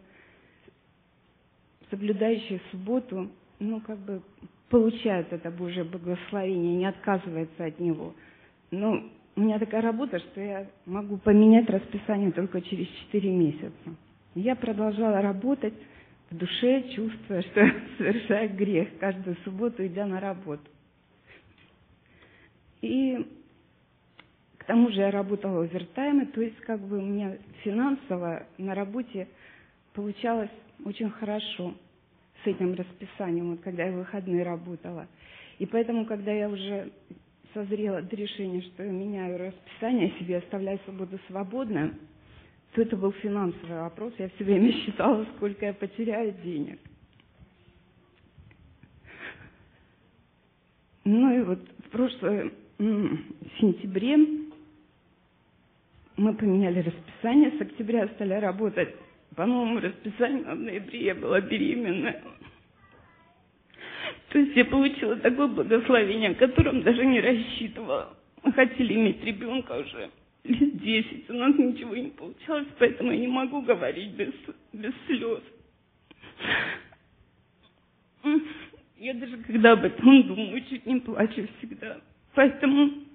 соблюдающие 1.90 2.61
субботу, 2.70 3.30
ну, 3.59 3.80
как 3.80 3.98
бы, 4.00 4.20
получают 4.68 5.32
это 5.32 5.50
Божье 5.50 5.85
благословение, 5.85 6.76
не 6.76 6.85
отказывается 6.85 7.64
от 7.64 7.80
него. 7.80 8.14
Но 8.70 9.04
у 9.37 9.40
меня 9.40 9.59
такая 9.59 9.80
работа, 9.80 10.18
что 10.18 10.38
я 10.38 10.66
могу 10.85 11.16
поменять 11.16 11.70
расписание 11.70 12.30
только 12.30 12.61
через 12.61 12.87
четыре 12.88 13.30
месяца. 13.30 13.96
Я 14.35 14.54
продолжала 14.54 15.22
работать 15.22 15.74
в 16.30 16.37
душе, 16.37 16.90
чувствуя, 16.94 17.40
что 17.40 17.72
совершаю 17.96 18.54
грех 18.54 18.98
каждую 18.98 19.35
субботу, 19.44 19.87
идя 19.87 20.04
на 20.04 20.20
работу. 20.20 20.70
И 22.82 23.26
к 24.66 24.68
тому 24.68 24.90
же 24.90 24.98
я 24.98 25.12
работала 25.12 25.62
овертаймы, 25.62 26.26
то 26.26 26.40
есть 26.40 26.59
как 26.62 26.81
бы 26.81 26.98
у 26.98 27.02
меня 27.02 27.38
финансово 27.62 28.48
на 28.59 28.74
работе 28.74 29.29
получалось 29.94 30.50
очень 30.85 31.09
хорошо 31.09 31.72
с 32.42 32.48
этим 32.48 32.74
расписанием, 32.74 33.52
вот 33.52 33.61
когда 33.61 33.85
я 33.85 33.92
в 33.92 33.98
выходные 33.98 34.42
работала. 34.42 35.07
И 35.61 35.66
поэтому, 35.66 36.05
когда 36.05 36.33
я 36.33 36.48
уже 36.48 36.90
созрела 37.55 38.02
до 38.02 38.16
решения, 38.16 38.61
что 38.62 38.83
я 38.83 38.90
меняю 38.90 39.38
расписание 39.38 40.11
себе, 40.18 40.38
оставляю 40.38 40.81
свободу 40.85 41.20
свободно, 41.29 41.94
то 42.74 42.83
это 42.83 42.96
был 42.96 43.12
финансовый 43.12 43.79
вопрос. 43.79 44.14
Я 44.18 44.31
все 44.31 44.42
время 44.42 44.72
считала, 44.85 45.24
сколько 45.37 45.64
я 45.64 45.74
потеряю 45.74 46.35
денег. 46.42 46.81
вот 51.05 51.61
в 51.87 51.90
прошлом 51.90 52.50
сентябре 53.61 54.45
мы 56.16 56.35
поменяли 56.35 56.81
расписание, 56.81 57.52
с 57.59 57.61
октября 57.61 58.09
стали 58.09 58.35
работать 58.35 58.94
по 59.35 59.44
новому 59.44 59.81
расписанию, 59.81 60.44
а 60.50 60.55
в 60.55 60.61
ноябре 60.61 61.05
я 61.05 61.14
была 61.14 61.40
беременная. 61.40 62.22
То 64.31 64.38
есть 64.38 64.57
я 64.57 64.64
получила 64.64 65.16
такое 65.16 65.46
благословение, 65.46 66.31
о 66.31 66.35
котором 66.35 66.83
даже 66.83 67.05
не 67.05 67.20
рассчитывала. 67.20 68.16
Мы 68.42 68.52
хотели 68.52 68.94
иметь 68.94 69.22
ребенка 69.24 69.72
уже 69.72 70.11
лет 70.44 70.79
десять, 70.79 71.29
у 71.29 71.35
нас 71.35 71.57
ничего 71.57 71.96
не 71.96 72.11
получалось, 72.11 72.68
поэтому 72.79 73.12
я 73.12 73.18
не 73.18 73.29
могу 73.29 73.62
говорить 73.62 74.12
без, 74.12 74.33
без 74.72 74.92
слез. 75.07 75.40
Я 78.98 79.14
даже 79.14 79.37
когда 79.38 79.72
об 79.72 79.85
этом 79.85 80.22
думаю, 80.26 80.64
чуть 80.68 80.87
не 80.87 81.00
плачу 81.00 81.46
всегда. 81.59 82.00
Поэтому 82.35 83.06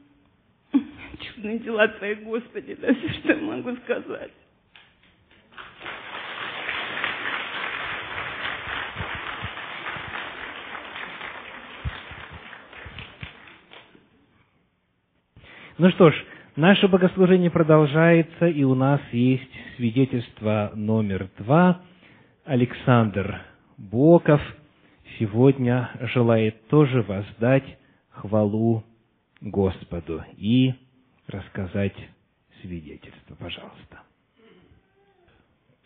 чудные 1.19 1.59
дела 1.59 1.87
Твои, 1.87 2.15
Господи, 2.15 2.75
да, 2.75 2.93
все, 2.93 3.09
что 3.09 3.33
я 3.33 3.41
могу 3.41 3.75
сказать. 3.77 4.31
Ну 15.77 15.89
что 15.89 16.11
ж, 16.11 16.13
наше 16.55 16.87
богослужение 16.87 17.49
продолжается, 17.49 18.47
и 18.47 18.63
у 18.63 18.75
нас 18.75 19.01
есть 19.11 19.49
свидетельство 19.77 20.71
номер 20.75 21.27
два. 21.39 21.81
Александр 22.45 23.41
Боков 23.77 24.41
сегодня 25.17 25.89
желает 26.13 26.67
тоже 26.67 27.01
воздать 27.01 27.63
хвалу 28.11 28.83
Господу 29.41 30.23
и 30.37 30.73
рассказать 31.27 31.95
свидетельство. 32.61 33.35
Пожалуйста. 33.35 34.03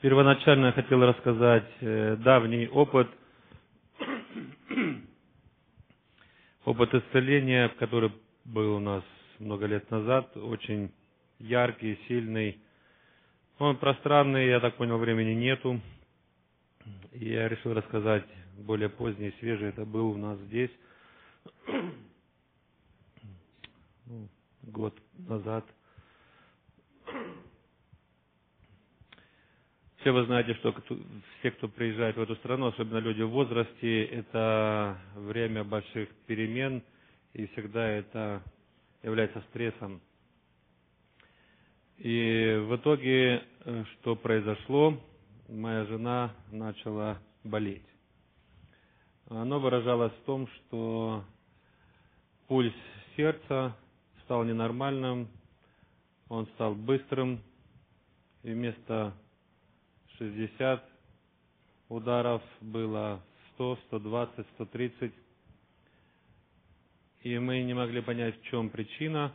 Первоначально 0.02 0.68
я 0.68 0.72
хотел 0.74 1.02
рассказать 1.02 1.68
э, 1.80 2.18
давний 2.18 2.68
опыт, 2.68 3.08
опыт 6.65 6.94
исцеления, 6.94 7.70
который 7.80 8.12
был 8.44 8.76
у 8.76 8.80
нас 8.80 9.04
много 9.39 9.65
лет 9.65 9.89
назад, 9.89 10.36
очень 10.36 10.91
яркий, 11.39 11.98
сильный. 12.08 12.60
Он 13.58 13.78
пространный, 13.78 14.48
я 14.48 14.60
так 14.60 14.76
понял, 14.76 14.98
времени 14.98 15.34
нету. 15.34 15.80
И 17.13 17.30
я 17.30 17.48
решил 17.48 17.74
рассказать 17.74 18.26
более 18.60 18.89
поздний, 18.89 19.34
свежий. 19.39 19.70
Это 19.70 19.86
был 19.86 20.12
у 20.12 20.18
нас 20.18 20.38
здесь 20.41 20.72
ну, 24.06 24.28
год 24.63 24.98
назад. 25.18 25.65
Все 30.00 30.12
вы 30.12 30.26
знаете, 30.26 30.54
что 30.56 30.72
все, 31.39 31.52
кто 31.52 31.68
приезжает 31.68 32.15
в 32.15 32.22
эту 32.22 32.36
страну, 32.36 32.68
особенно 32.68 33.00
люди 33.00 33.24
в 33.24 33.32
возрасте, 33.32 34.06
это 34.06 35.00
время 35.15 35.63
больших 35.63 36.10
перемен, 36.28 36.84
и 37.34 37.48
всегда 37.48 37.88
это 37.88 38.44
является 39.02 39.41
стрессом. 39.50 40.00
И 41.98 42.63
в 42.68 42.76
итоге, 42.76 43.44
э, 43.62 43.84
что 43.94 44.15
произошло, 44.15 45.00
моя 45.48 45.86
жена 45.86 46.36
начала 46.52 47.20
болеть. 47.44 47.86
Оно 49.30 49.60
выражалось 49.60 50.13
в 50.13 50.26
том, 50.26 50.48
что 50.48 51.24
пульс 52.48 52.74
сердца 53.15 53.76
стал 54.26 54.44
ненормальным, 54.44 55.30
он 56.30 56.48
стал 56.56 56.76
быстрым, 56.76 57.42
и 58.44 58.52
вместо 58.52 59.14
60 60.18 60.84
ударов 61.90 62.42
было 62.62 63.22
100, 63.54 63.80
120, 63.88 64.46
130 64.56 65.14
и 67.26 67.40
мы 67.40 67.64
не 67.64 67.74
могли 67.74 68.02
понять, 68.02 68.40
в 68.40 68.44
чем 68.52 68.70
причина. 68.70 69.34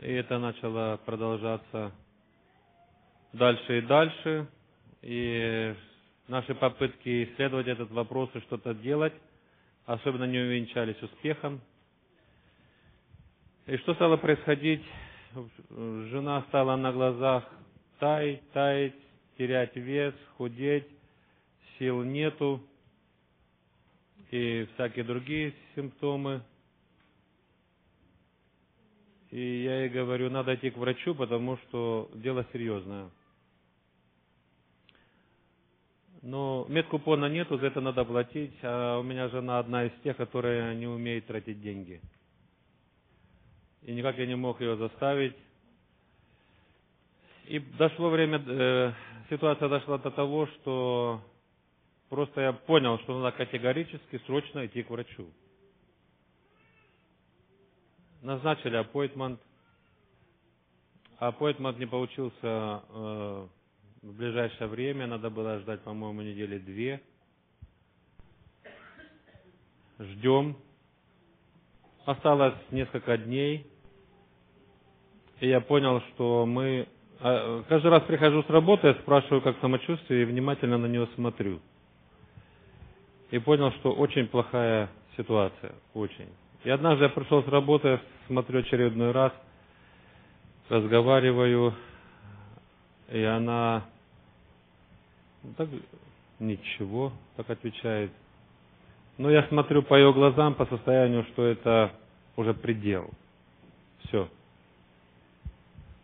И 0.00 0.12
это 0.12 0.38
начало 0.38 1.00
продолжаться 1.06 1.92
дальше 3.32 3.78
и 3.78 3.80
дальше. 3.80 4.48
И 5.00 5.74
наши 6.28 6.54
попытки 6.54 7.24
исследовать 7.24 7.68
этот 7.68 7.90
вопрос 7.90 8.28
и 8.34 8.40
что-то 8.40 8.74
делать 8.74 9.14
особенно 9.86 10.24
не 10.24 10.38
увенчались 10.38 11.02
успехом. 11.02 11.62
И 13.70 13.76
что 13.76 13.94
стало 13.94 14.16
происходить? 14.16 14.82
Жена 15.70 16.42
стала 16.48 16.74
на 16.74 16.90
глазах 16.90 17.48
таять, 18.00 18.50
таять, 18.50 18.96
терять 19.38 19.76
вес, 19.76 20.12
худеть, 20.36 20.88
сил 21.78 22.02
нету 22.02 22.60
и 24.32 24.66
всякие 24.74 25.04
другие 25.04 25.54
симптомы. 25.76 26.42
И 29.30 29.62
я 29.62 29.82
ей 29.82 29.88
говорю, 29.88 30.30
надо 30.30 30.56
идти 30.56 30.70
к 30.70 30.76
врачу, 30.76 31.14
потому 31.14 31.56
что 31.58 32.10
дело 32.14 32.44
серьезное. 32.52 33.08
Но 36.22 36.66
медкупона 36.68 37.26
нету, 37.26 37.56
за 37.56 37.68
это 37.68 37.80
надо 37.80 38.04
платить, 38.04 38.58
а 38.64 38.98
у 38.98 39.04
меня 39.04 39.28
жена 39.28 39.60
одна 39.60 39.84
из 39.84 39.92
тех, 40.02 40.16
которая 40.16 40.74
не 40.74 40.88
умеет 40.88 41.26
тратить 41.26 41.62
деньги. 41.62 42.00
И 43.82 43.92
никак 43.92 44.18
я 44.18 44.26
не 44.26 44.36
мог 44.36 44.60
ее 44.60 44.76
заставить. 44.76 45.36
И 47.46 47.58
дошло 47.58 48.10
время, 48.10 48.42
э, 48.46 48.92
ситуация 49.28 49.68
дошла 49.68 49.98
до 49.98 50.10
того, 50.10 50.46
что 50.46 51.22
Просто 52.10 52.40
я 52.40 52.52
понял, 52.52 52.98
что 52.98 53.20
надо 53.20 53.36
категорически 53.36 54.20
срочно 54.26 54.66
идти 54.66 54.82
к 54.82 54.90
врачу. 54.90 55.30
Назначили 58.20 58.76
аппойтмент. 58.76 59.40
Аппойтмент 61.18 61.78
не 61.78 61.86
получился 61.86 62.34
э, 62.42 63.46
в 64.02 64.12
ближайшее 64.16 64.66
время. 64.66 65.06
Надо 65.06 65.30
было 65.30 65.60
ждать, 65.60 65.82
по-моему, 65.82 66.22
недели 66.22 66.58
две. 66.58 67.00
Ждем. 70.00 70.56
Осталось 72.10 72.54
несколько 72.72 73.16
дней. 73.16 73.64
И 75.38 75.48
я 75.48 75.60
понял, 75.60 76.02
что 76.12 76.44
мы... 76.44 76.88
Э, 77.20 77.62
каждый 77.68 77.90
раз 77.90 78.02
прихожу 78.02 78.42
с 78.42 78.50
работы, 78.50 78.88
я 78.88 78.94
спрашиваю, 78.94 79.42
как 79.42 79.56
самочувствие, 79.60 80.22
и 80.22 80.24
внимательно 80.24 80.76
на 80.76 80.86
него 80.86 81.06
смотрю 81.14 81.60
и 83.30 83.38
понял, 83.38 83.70
что 83.74 83.92
очень 83.92 84.26
плохая 84.26 84.88
ситуация, 85.16 85.72
очень. 85.94 86.28
И 86.64 86.70
однажды 86.70 87.04
я 87.04 87.10
пришел 87.10 87.44
с 87.44 87.46
работы, 87.46 88.00
смотрю 88.26 88.58
очередной 88.60 89.12
раз, 89.12 89.32
разговариваю, 90.68 91.74
и 93.08 93.22
она 93.22 93.84
так 95.56 95.68
ничего, 96.38 97.12
так 97.36 97.48
отвечает. 97.50 98.10
Но 99.16 99.30
я 99.30 99.46
смотрю 99.48 99.82
по 99.82 99.94
ее 99.94 100.12
глазам, 100.12 100.54
по 100.54 100.66
состоянию, 100.66 101.24
что 101.32 101.44
это 101.44 101.92
уже 102.40 102.54
предел. 102.54 103.10
Все. 104.04 104.28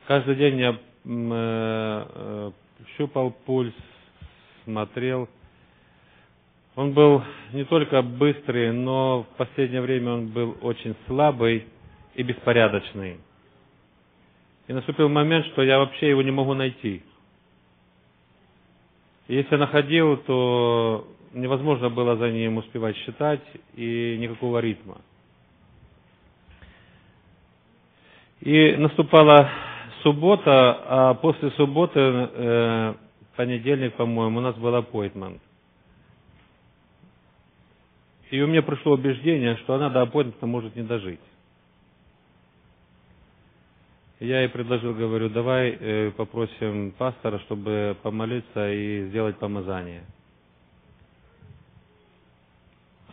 Каждый 0.06 0.36
день 0.36 0.58
я 0.58 0.70
э, 0.70 0.76
э, 1.04 2.50
щупал 2.96 3.30
пульс, 3.30 3.74
смотрел, 4.64 5.28
он 6.76 6.92
был 6.92 7.22
не 7.54 7.64
только 7.64 8.02
быстрый, 8.02 8.70
но 8.70 9.22
в 9.22 9.36
последнее 9.38 9.80
время 9.80 10.12
он 10.12 10.28
был 10.28 10.58
очень 10.60 10.94
слабый 11.06 11.66
и 12.14 12.22
беспорядочный. 12.22 13.16
И 14.68 14.72
наступил 14.74 15.08
момент, 15.08 15.46
что 15.46 15.62
я 15.62 15.78
вообще 15.78 16.10
его 16.10 16.20
не 16.20 16.30
могу 16.30 16.52
найти. 16.52 17.02
И 19.28 19.34
если 19.34 19.56
находил, 19.56 20.18
то 20.18 21.08
невозможно 21.32 21.88
было 21.88 22.16
за 22.16 22.30
ним 22.30 22.58
успевать 22.58 22.96
считать 22.98 23.42
и 23.74 24.18
никакого 24.20 24.58
ритма. 24.58 25.00
И 28.46 28.76
наступала 28.76 29.50
суббота, 30.04 30.80
а 30.88 31.14
после 31.14 31.50
субботы, 31.50 31.98
э, 31.98 32.94
понедельник, 33.34 33.94
по-моему, 33.94 34.38
у 34.38 34.40
нас 34.40 34.54
был 34.54 34.72
аппойтмент. 34.76 35.42
И 38.30 38.40
у 38.40 38.46
меня 38.46 38.62
пришло 38.62 38.92
убеждение, 38.92 39.56
что 39.56 39.74
она 39.74 39.90
до 39.90 40.02
аппоинтмента 40.02 40.46
может 40.46 40.76
не 40.76 40.84
дожить. 40.84 41.18
Я 44.20 44.42
ей 44.42 44.48
предложил, 44.48 44.94
говорю, 44.94 45.28
давай 45.28 45.70
э, 45.80 46.12
попросим 46.16 46.92
пастора, 46.92 47.40
чтобы 47.40 47.96
помолиться 48.04 48.72
и 48.72 49.08
сделать 49.08 49.38
помазание. 49.38 50.04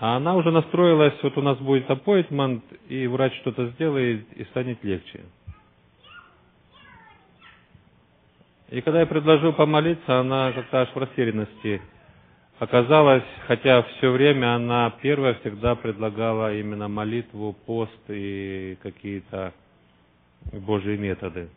А 0.03 0.17
она 0.17 0.35
уже 0.35 0.51
настроилась, 0.51 1.13
вот 1.23 1.37
у 1.37 1.41
нас 1.41 1.57
будет 1.59 1.89
appointment, 1.89 2.61
и 2.89 3.07
врач 3.07 3.33
что-то 3.39 3.67
сделает, 3.67 4.25
и 4.33 4.43
станет 4.43 4.83
легче. 4.83 5.21
И 8.69 8.81
когда 8.81 8.99
я 8.99 9.05
предложил 9.05 9.53
помолиться, 9.53 10.19
она 10.19 10.51
как-то 10.51 10.81
аж 10.81 10.89
в 10.89 10.97
растерянности 10.97 11.81
оказалась, 12.59 13.23
хотя 13.47 13.83
все 13.83 14.11
время 14.11 14.55
она 14.55 14.89
первая 15.01 15.35
всегда 15.35 15.75
предлагала 15.75 16.53
именно 16.53 16.89
молитву, 16.89 17.55
пост 17.65 17.97
и 18.09 18.77
какие-то 18.83 19.53
Божьи 20.51 20.97
методы. 20.97 21.47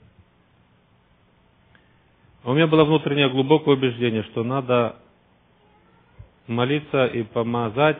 У 2.44 2.52
меня 2.52 2.68
было 2.68 2.84
внутреннее 2.84 3.28
глубокое 3.28 3.74
убеждение, 3.74 4.22
что 4.22 4.44
надо 4.44 4.94
молиться 6.46 7.06
и 7.06 7.24
помазать, 7.24 7.98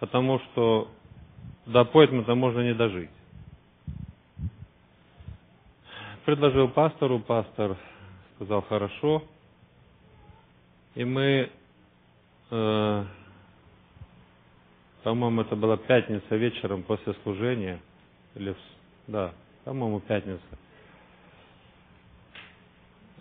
потому 0.00 0.40
что 0.40 0.90
до 1.66 1.80
аппоинтмента 1.80 2.34
можно 2.34 2.60
не 2.60 2.74
дожить. 2.74 3.10
Предложил 6.24 6.68
пастору, 6.68 7.20
пастор 7.20 7.76
сказал 8.36 8.62
хорошо, 8.62 9.22
и 10.94 11.04
мы, 11.04 11.50
э, 12.50 13.04
по-моему, 15.02 15.42
это 15.42 15.56
была 15.56 15.76
пятница 15.76 16.36
вечером 16.36 16.82
после 16.82 17.14
служения, 17.22 17.80
или, 18.34 18.56
да, 19.06 19.32
по-моему, 19.64 20.00
пятница. 20.00 20.40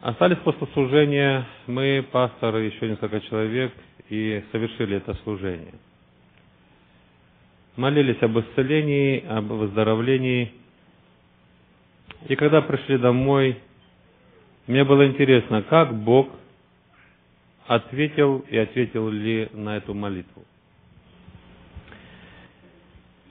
Остались 0.02 0.38
после 0.40 0.68
служения 0.68 1.46
мы, 1.68 2.08
пастор 2.12 2.56
и 2.58 2.68
еще 2.68 2.88
несколько 2.90 3.20
человек, 3.22 3.74
и 4.10 4.44
совершили 4.52 4.96
это 4.98 5.14
служение. 5.24 5.74
Молились 7.76 8.22
об 8.22 8.38
исцелении, 8.40 9.26
об 9.26 9.46
выздоровлении. 9.46 10.54
И 12.28 12.36
когда 12.36 12.62
пришли 12.62 12.98
домой, 12.98 13.58
мне 14.68 14.84
было 14.84 15.08
интересно, 15.08 15.64
как 15.64 15.94
Бог 15.96 16.30
ответил 17.66 18.40
и 18.50 18.58
ответил 18.58 19.10
ли 19.10 19.50
на 19.54 19.78
эту 19.78 19.94
молитву. 19.94 20.44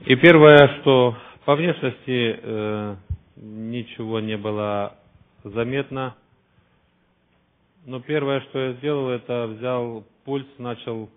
И 0.07 0.15
первое, 0.17 0.81
что 0.81 1.17
по 1.45 1.57
внешности 1.57 2.39
э, 2.41 2.97
ничего 3.37 4.21
не 4.21 4.37
было 4.37 4.97
заметно, 5.45 6.15
но 7.85 8.01
первое, 8.01 8.41
что 8.43 8.59
я 8.59 8.73
сделал, 8.75 9.09
это 9.11 9.47
взял 9.47 10.05
пульс, 10.25 10.47
начал 10.59 11.09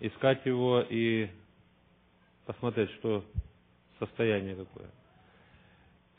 искать 0.00 0.40
его 0.44 0.84
и 0.88 1.28
посмотреть, 2.46 2.90
что 2.92 3.24
состояние 3.98 4.56
какое. 4.56 4.88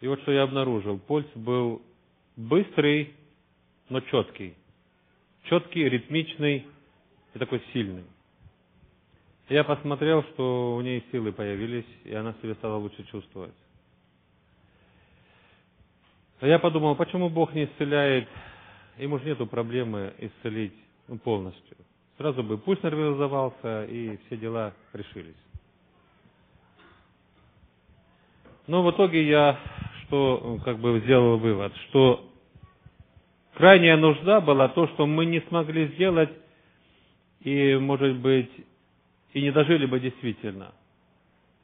И 0.02 0.08
вот 0.08 0.22
что 0.22 0.32
я 0.32 0.44
обнаружил. 0.44 1.00
Пульс 1.00 1.28
был 1.34 1.82
быстрый, 2.36 3.14
но 3.90 4.02
четкий. 4.02 4.54
Четкий, 5.44 5.90
ритмичный 5.90 6.68
и 7.34 7.40
такой 7.40 7.62
сильный. 7.74 8.04
Я 9.50 9.64
посмотрел, 9.64 10.24
что 10.34 10.76
у 10.76 10.82
нее 10.82 11.04
силы 11.12 11.32
появились, 11.32 11.86
и 12.04 12.14
она 12.14 12.36
себя 12.42 12.54
стала 12.56 12.76
лучше 12.76 13.04
чувствовать. 13.06 13.54
Я 16.42 16.60
подумал, 16.60 16.96
почему 16.96 17.30
Бог 17.30 17.54
не 17.54 17.66
исцеляет, 17.66 18.28
ему 18.98 19.18
же 19.20 19.26
нету 19.26 19.48
проблемы 19.48 20.14
исцелить 20.20 20.76
ну, 21.08 21.18
полностью. 21.18 21.78
Сразу 22.18 22.44
бы 22.44 22.58
пульс 22.58 22.82
нормализовался, 22.84 23.86
и 23.86 24.18
все 24.26 24.38
дела 24.38 24.74
решились. 24.94 25.36
Но 28.68 28.84
в 28.84 28.92
итоге 28.92 29.28
я 29.28 29.60
что 30.08 30.60
как 30.64 30.80
бы 30.80 31.00
сделал 31.02 31.38
вывод, 31.38 31.74
что 31.90 32.30
крайняя 33.56 33.98
нужда 33.98 34.40
была 34.40 34.70
то, 34.70 34.88
что 34.90 35.06
мы 35.06 35.26
не 35.26 35.42
смогли 35.42 35.88
сделать, 35.90 36.30
и, 37.42 37.76
может 37.76 38.16
быть, 38.18 38.50
и 39.34 39.42
не 39.42 39.52
дожили 39.52 39.86
бы 39.86 40.00
действительно 40.00 40.74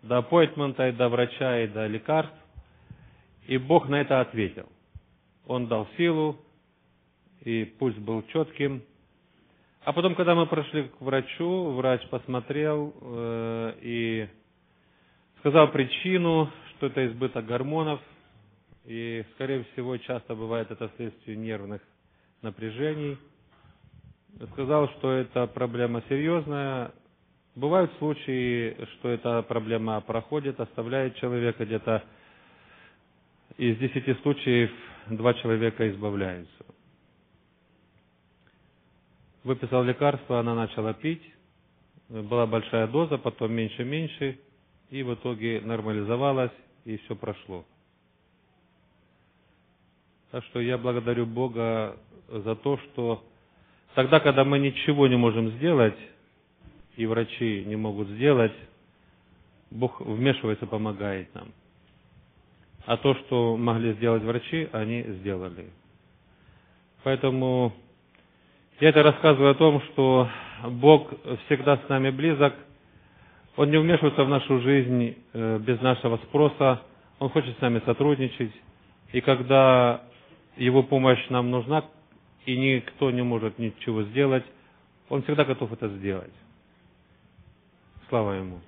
до 0.01 0.17
аппойтмента, 0.17 0.89
и 0.89 0.91
до 0.91 1.09
врача, 1.09 1.61
и 1.61 1.67
до 1.67 1.87
лекарств. 1.87 2.35
И 3.47 3.57
Бог 3.57 3.87
на 3.87 4.01
это 4.01 4.21
ответил. 4.21 4.67
Он 5.47 5.67
дал 5.67 5.87
силу, 5.97 6.37
и 7.41 7.65
пульс 7.65 7.95
был 7.95 8.23
четким. 8.27 8.83
А 9.83 9.91
потом, 9.91 10.15
когда 10.15 10.35
мы 10.35 10.45
прошли 10.45 10.83
к 10.83 11.01
врачу, 11.01 11.71
врач 11.71 12.05
посмотрел 12.07 12.93
э, 13.01 13.73
и 13.81 14.27
сказал 15.39 15.69
причину, 15.71 16.49
что 16.83 16.87
это 16.87 17.07
избыток 17.07 17.45
гормонов, 17.45 18.01
и, 18.83 19.23
скорее 19.35 19.63
всего, 19.71 19.95
часто 19.95 20.35
бывает 20.35 20.69
это 20.69 20.89
вследствие 20.89 21.37
нервных 21.37 21.81
напряжений. 22.41 23.17
Сказал, 24.51 24.89
что 24.97 25.13
это 25.13 25.47
проблема 25.47 26.03
серьезная. 26.09 26.91
Бывают 27.55 27.89
случаи, 27.99 28.75
что 28.95 29.07
эта 29.07 29.43
проблема 29.43 30.01
проходит, 30.01 30.59
оставляет 30.59 31.15
человека 31.15 31.63
где-то 31.65 32.03
из 33.55 33.77
десяти 33.77 34.13
случаев 34.15 34.69
два 35.07 35.35
человека 35.35 35.89
избавляются. 35.89 36.65
Выписал 39.45 39.83
лекарство, 39.83 40.41
она 40.41 40.53
начала 40.53 40.93
пить. 40.93 41.23
Была 42.09 42.45
большая 42.45 42.87
доза, 42.87 43.17
потом 43.17 43.53
меньше-меньше, 43.53 44.37
и 44.89 45.01
в 45.01 45.13
итоге 45.13 45.61
нормализовалась, 45.61 46.51
и 46.85 46.97
все 46.97 47.15
прошло. 47.15 47.65
Так 50.31 50.43
что 50.45 50.59
я 50.59 50.77
благодарю 50.77 51.25
Бога 51.25 51.95
за 52.27 52.55
то, 52.55 52.77
что 52.77 53.23
тогда, 53.93 54.19
когда 54.19 54.43
мы 54.43 54.59
ничего 54.59 55.07
не 55.07 55.15
можем 55.15 55.49
сделать, 55.51 55.97
и 56.95 57.05
врачи 57.05 57.63
не 57.65 57.75
могут 57.75 58.07
сделать, 58.09 58.53
Бог 59.71 60.01
вмешивается, 60.01 60.67
помогает 60.67 61.33
нам. 61.33 61.51
А 62.85 62.97
то, 62.97 63.15
что 63.15 63.57
могли 63.57 63.93
сделать 63.93 64.23
врачи, 64.23 64.67
они 64.71 65.03
сделали. 65.03 65.69
Поэтому 67.03 67.73
я 68.79 68.89
это 68.89 69.03
рассказываю 69.03 69.51
о 69.51 69.55
том, 69.55 69.81
что 69.91 70.29
Бог 70.69 71.11
всегда 71.45 71.77
с 71.77 71.89
нами 71.89 72.09
близок. 72.09 72.53
Он 73.55 73.69
не 73.69 73.77
вмешивается 73.77 74.23
в 74.23 74.29
нашу 74.29 74.61
жизнь 74.61 75.15
э, 75.33 75.59
без 75.59 75.79
нашего 75.81 76.17
спроса. 76.17 76.81
Он 77.19 77.29
хочет 77.29 77.57
с 77.57 77.61
нами 77.61 77.81
сотрудничать. 77.85 78.51
И 79.11 79.21
когда 79.21 80.01
Его 80.57 80.83
помощь 80.83 81.29
нам 81.29 81.51
нужна, 81.51 81.85
и 82.45 82.57
никто 82.57 83.11
не 83.11 83.21
может 83.21 83.59
ничего 83.59 84.03
сделать, 84.03 84.43
Он 85.09 85.21
всегда 85.23 85.45
готов 85.45 85.71
это 85.71 85.87
сделать. 85.89 86.33
Слава 88.09 88.33
Ему. 88.33 88.59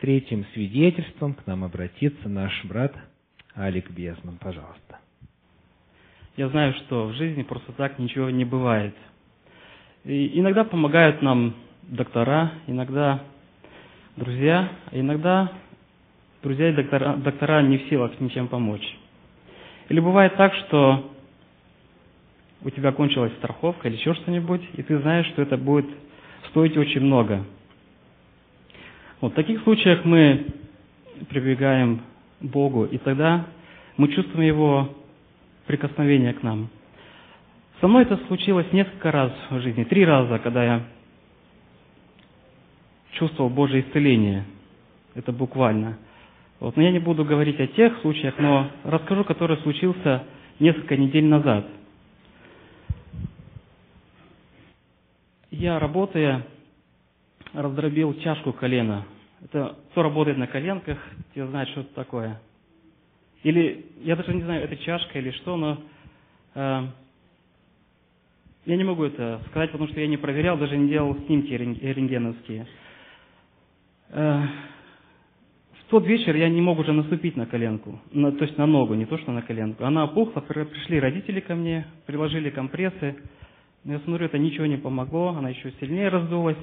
третьим 0.00 0.46
свидетельством 0.54 1.34
к 1.34 1.46
нам 1.46 1.62
обратится 1.62 2.28
наш 2.28 2.64
брат 2.64 2.94
Алик 3.56 3.90
Безман. 3.90 4.38
Пожалуйста. 4.38 4.98
Я 6.36 6.48
знаю, 6.48 6.74
что 6.74 7.08
в 7.08 7.12
жизни 7.14 7.42
просто 7.42 7.72
так 7.72 7.98
ничего 7.98 8.30
не 8.30 8.44
бывает. 8.44 8.94
И 10.04 10.38
иногда 10.38 10.64
помогают 10.64 11.22
нам 11.22 11.54
доктора, 11.82 12.52
иногда 12.66 13.22
друзья, 14.16 14.70
иногда 14.92 15.52
друзья 16.42 16.70
и 16.70 16.72
доктора, 16.72 17.16
доктора 17.16 17.62
не 17.62 17.78
в 17.78 17.88
силах 17.88 18.12
ничем 18.20 18.48
помочь. 18.48 18.96
Или 19.88 20.00
бывает 20.00 20.36
так, 20.36 20.54
что 20.54 21.10
у 22.62 22.70
тебя 22.70 22.92
кончилась 22.92 23.32
страховка 23.34 23.88
или 23.88 23.96
еще 23.96 24.14
что-нибудь, 24.14 24.62
и 24.74 24.82
ты 24.82 24.98
знаешь, 25.00 25.26
что 25.28 25.42
это 25.42 25.56
будет 25.56 25.86
стоить 26.50 26.76
очень 26.76 27.00
много– 27.00 27.44
вот 29.20 29.32
в 29.32 29.34
таких 29.34 29.62
случаях 29.64 30.04
мы 30.06 30.46
прибегаем 31.28 32.00
к 32.40 32.44
Богу, 32.44 32.86
и 32.86 32.96
тогда 32.96 33.46
мы 33.98 34.08
чувствуем 34.08 34.46
Его 34.46 34.96
прикосновение 35.66 36.32
к 36.32 36.42
нам. 36.42 36.70
Со 37.80 37.88
мной 37.88 38.02
это 38.02 38.18
случилось 38.26 38.70
несколько 38.72 39.10
раз 39.10 39.32
в 39.48 39.60
жизни, 39.60 39.84
три 39.84 40.04
раза, 40.04 40.38
когда 40.38 40.64
я 40.64 40.82
чувствовал 43.12 43.48
Божье 43.48 43.80
исцеление. 43.80 44.44
Это 45.14 45.32
буквально. 45.32 45.98
Вот. 46.60 46.76
Но 46.76 46.82
я 46.82 46.92
не 46.92 46.98
буду 46.98 47.24
говорить 47.24 47.58
о 47.58 47.66
тех 47.66 47.98
случаях, 48.02 48.34
но 48.38 48.70
расскажу, 48.84 49.24
который 49.24 49.56
случился 49.58 50.24
несколько 50.58 50.96
недель 50.96 51.24
назад. 51.24 51.66
Я, 55.50 55.78
работая 55.78 56.46
раздробил 57.54 58.14
чашку 58.20 58.52
колена. 58.52 59.06
Это 59.42 59.76
кто 59.90 60.02
работает 60.02 60.36
на 60.36 60.46
коленках, 60.46 60.98
те 61.34 61.46
знают, 61.46 61.70
что 61.70 61.80
это 61.80 61.94
такое. 61.94 62.40
Или, 63.42 63.86
я 64.02 64.16
даже 64.16 64.34
не 64.34 64.42
знаю, 64.42 64.62
это 64.64 64.76
чашка 64.76 65.18
или 65.18 65.30
что, 65.30 65.56
но 65.56 65.78
э, 66.54 66.86
Я 68.66 68.76
не 68.76 68.84
могу 68.84 69.04
это 69.04 69.40
сказать, 69.48 69.72
потому 69.72 69.88
что 69.88 70.00
я 70.00 70.06
не 70.06 70.18
проверял, 70.18 70.58
даже 70.58 70.76
не 70.76 70.88
делал 70.88 71.16
снимки 71.26 71.52
рентгеновские. 71.52 72.66
Э, 74.10 74.42
в 75.80 75.84
тот 75.90 76.04
вечер 76.06 76.36
я 76.36 76.48
не 76.48 76.60
мог 76.60 76.78
уже 76.78 76.92
наступить 76.92 77.36
на 77.36 77.46
коленку, 77.46 77.98
то 78.12 78.44
есть 78.44 78.58
на 78.58 78.66
ногу, 78.66 78.94
не 78.94 79.06
то 79.06 79.16
что 79.18 79.32
на 79.32 79.42
коленку. 79.42 79.84
Она 79.84 80.04
опухла, 80.04 80.40
пришли 80.40 81.00
родители 81.00 81.40
ко 81.40 81.54
мне, 81.54 81.86
приложили 82.06 82.50
компрессы. 82.50 83.16
Но 83.82 83.94
я 83.94 84.00
смотрю, 84.00 84.26
это 84.26 84.38
ничего 84.38 84.66
не 84.66 84.76
помогло, 84.76 85.28
она 85.28 85.48
еще 85.48 85.72
сильнее 85.80 86.08
раздулась. 86.08 86.58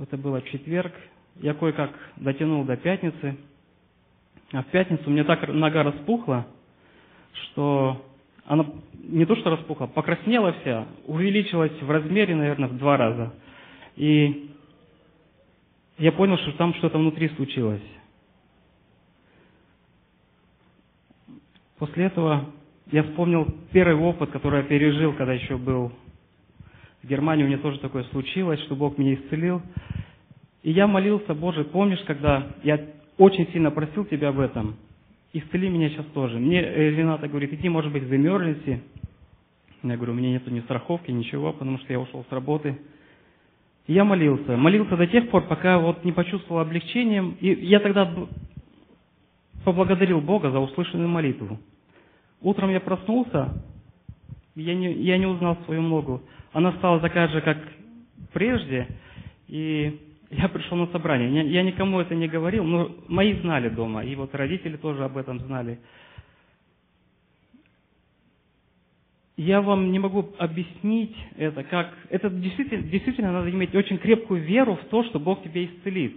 Это 0.00 0.16
было 0.16 0.40
четверг. 0.42 0.92
Я 1.36 1.52
кое-как 1.54 1.92
дотянул 2.16 2.64
до 2.64 2.76
пятницы. 2.76 3.36
А 4.52 4.62
в 4.62 4.66
пятницу 4.66 5.02
у 5.06 5.10
меня 5.10 5.24
так 5.24 5.46
нога 5.48 5.82
распухла, 5.82 6.46
что 7.32 8.04
она 8.46 8.66
не 9.02 9.24
то 9.24 9.36
что 9.36 9.50
распухла, 9.50 9.86
покраснела 9.86 10.52
вся, 10.60 10.86
увеличилась 11.06 11.72
в 11.80 11.90
размере, 11.90 12.34
наверное, 12.34 12.68
в 12.68 12.76
два 12.78 12.96
раза. 12.96 13.32
И 13.96 14.50
я 15.98 16.12
понял, 16.12 16.38
что 16.38 16.52
там 16.52 16.74
что-то 16.74 16.98
внутри 16.98 17.28
случилось. 17.30 17.82
После 21.78 22.04
этого 22.04 22.46
я 22.90 23.02
вспомнил 23.02 23.46
первый 23.72 23.96
опыт, 23.96 24.30
который 24.30 24.60
я 24.60 24.66
пережил, 24.66 25.14
когда 25.14 25.32
еще 25.32 25.56
был 25.56 25.92
в 27.02 27.08
Германии. 27.08 27.44
У 27.44 27.48
меня 27.48 27.58
тоже 27.58 27.78
такое 27.80 28.04
случилось, 28.04 28.60
что 28.60 28.76
Бог 28.76 28.98
меня 28.98 29.14
исцелил. 29.14 29.62
И 30.62 30.70
я 30.70 30.86
молился, 30.86 31.34
Боже, 31.34 31.64
помнишь, 31.64 32.02
когда 32.06 32.48
я 32.62 32.80
очень 33.18 33.50
сильно 33.52 33.70
просил 33.70 34.04
Тебя 34.04 34.28
об 34.28 34.38
этом? 34.38 34.76
Исцели 35.34 35.68
меня 35.68 35.88
сейчас 35.88 36.06
тоже. 36.06 36.38
Мне 36.38 36.60
э, 36.60 36.90
Рената 36.90 37.26
говорит, 37.26 37.52
иди, 37.52 37.68
может 37.68 37.90
быть, 37.90 38.02
emergency. 38.02 38.80
Я 39.82 39.96
говорю, 39.96 40.12
у 40.12 40.16
меня 40.16 40.30
нету 40.30 40.50
ни 40.50 40.60
страховки, 40.60 41.10
ничего, 41.10 41.52
потому 41.52 41.78
что 41.78 41.92
я 41.92 41.98
ушел 41.98 42.24
с 42.28 42.32
работы. 42.32 42.78
Я 43.86 44.04
молился. 44.04 44.56
Молился 44.56 44.96
до 44.96 45.06
тех 45.06 45.30
пор, 45.30 45.46
пока 45.48 45.78
вот 45.78 46.04
не 46.04 46.12
почувствовал 46.12 46.60
облегчением. 46.60 47.36
И 47.40 47.48
я 47.66 47.80
тогда 47.80 48.12
поблагодарил 49.64 50.20
Бога 50.20 50.50
за 50.50 50.58
услышанную 50.58 51.08
молитву. 51.08 51.58
Утром 52.40 52.70
я 52.70 52.80
проснулся, 52.80 53.62
я 54.54 54.74
не, 54.74 54.92
я 54.92 55.16
не 55.16 55.26
узнал 55.26 55.56
свою 55.64 55.80
ногу. 55.82 56.22
Она 56.52 56.72
стала 56.72 57.00
такая 57.00 57.28
же, 57.28 57.40
как 57.40 57.58
прежде, 58.32 58.88
и 59.48 59.98
я 60.32 60.48
пришел 60.48 60.78
на 60.78 60.86
собрание. 60.86 61.46
Я, 61.50 61.62
никому 61.62 62.00
это 62.00 62.14
не 62.14 62.26
говорил, 62.26 62.64
но 62.64 62.90
мои 63.06 63.34
знали 63.40 63.68
дома, 63.68 64.02
и 64.02 64.14
вот 64.14 64.34
родители 64.34 64.78
тоже 64.78 65.04
об 65.04 65.18
этом 65.18 65.38
знали. 65.40 65.78
Я 69.36 69.60
вам 69.60 69.92
не 69.92 69.98
могу 69.98 70.30
объяснить 70.38 71.14
это, 71.36 71.62
как... 71.64 71.92
Это 72.08 72.30
действительно, 72.30 72.82
действительно 72.82 73.32
надо 73.32 73.50
иметь 73.50 73.74
очень 73.74 73.98
крепкую 73.98 74.42
веру 74.42 74.76
в 74.76 74.84
то, 74.86 75.04
что 75.04 75.20
Бог 75.20 75.42
тебя 75.42 75.64
исцелит. 75.64 76.16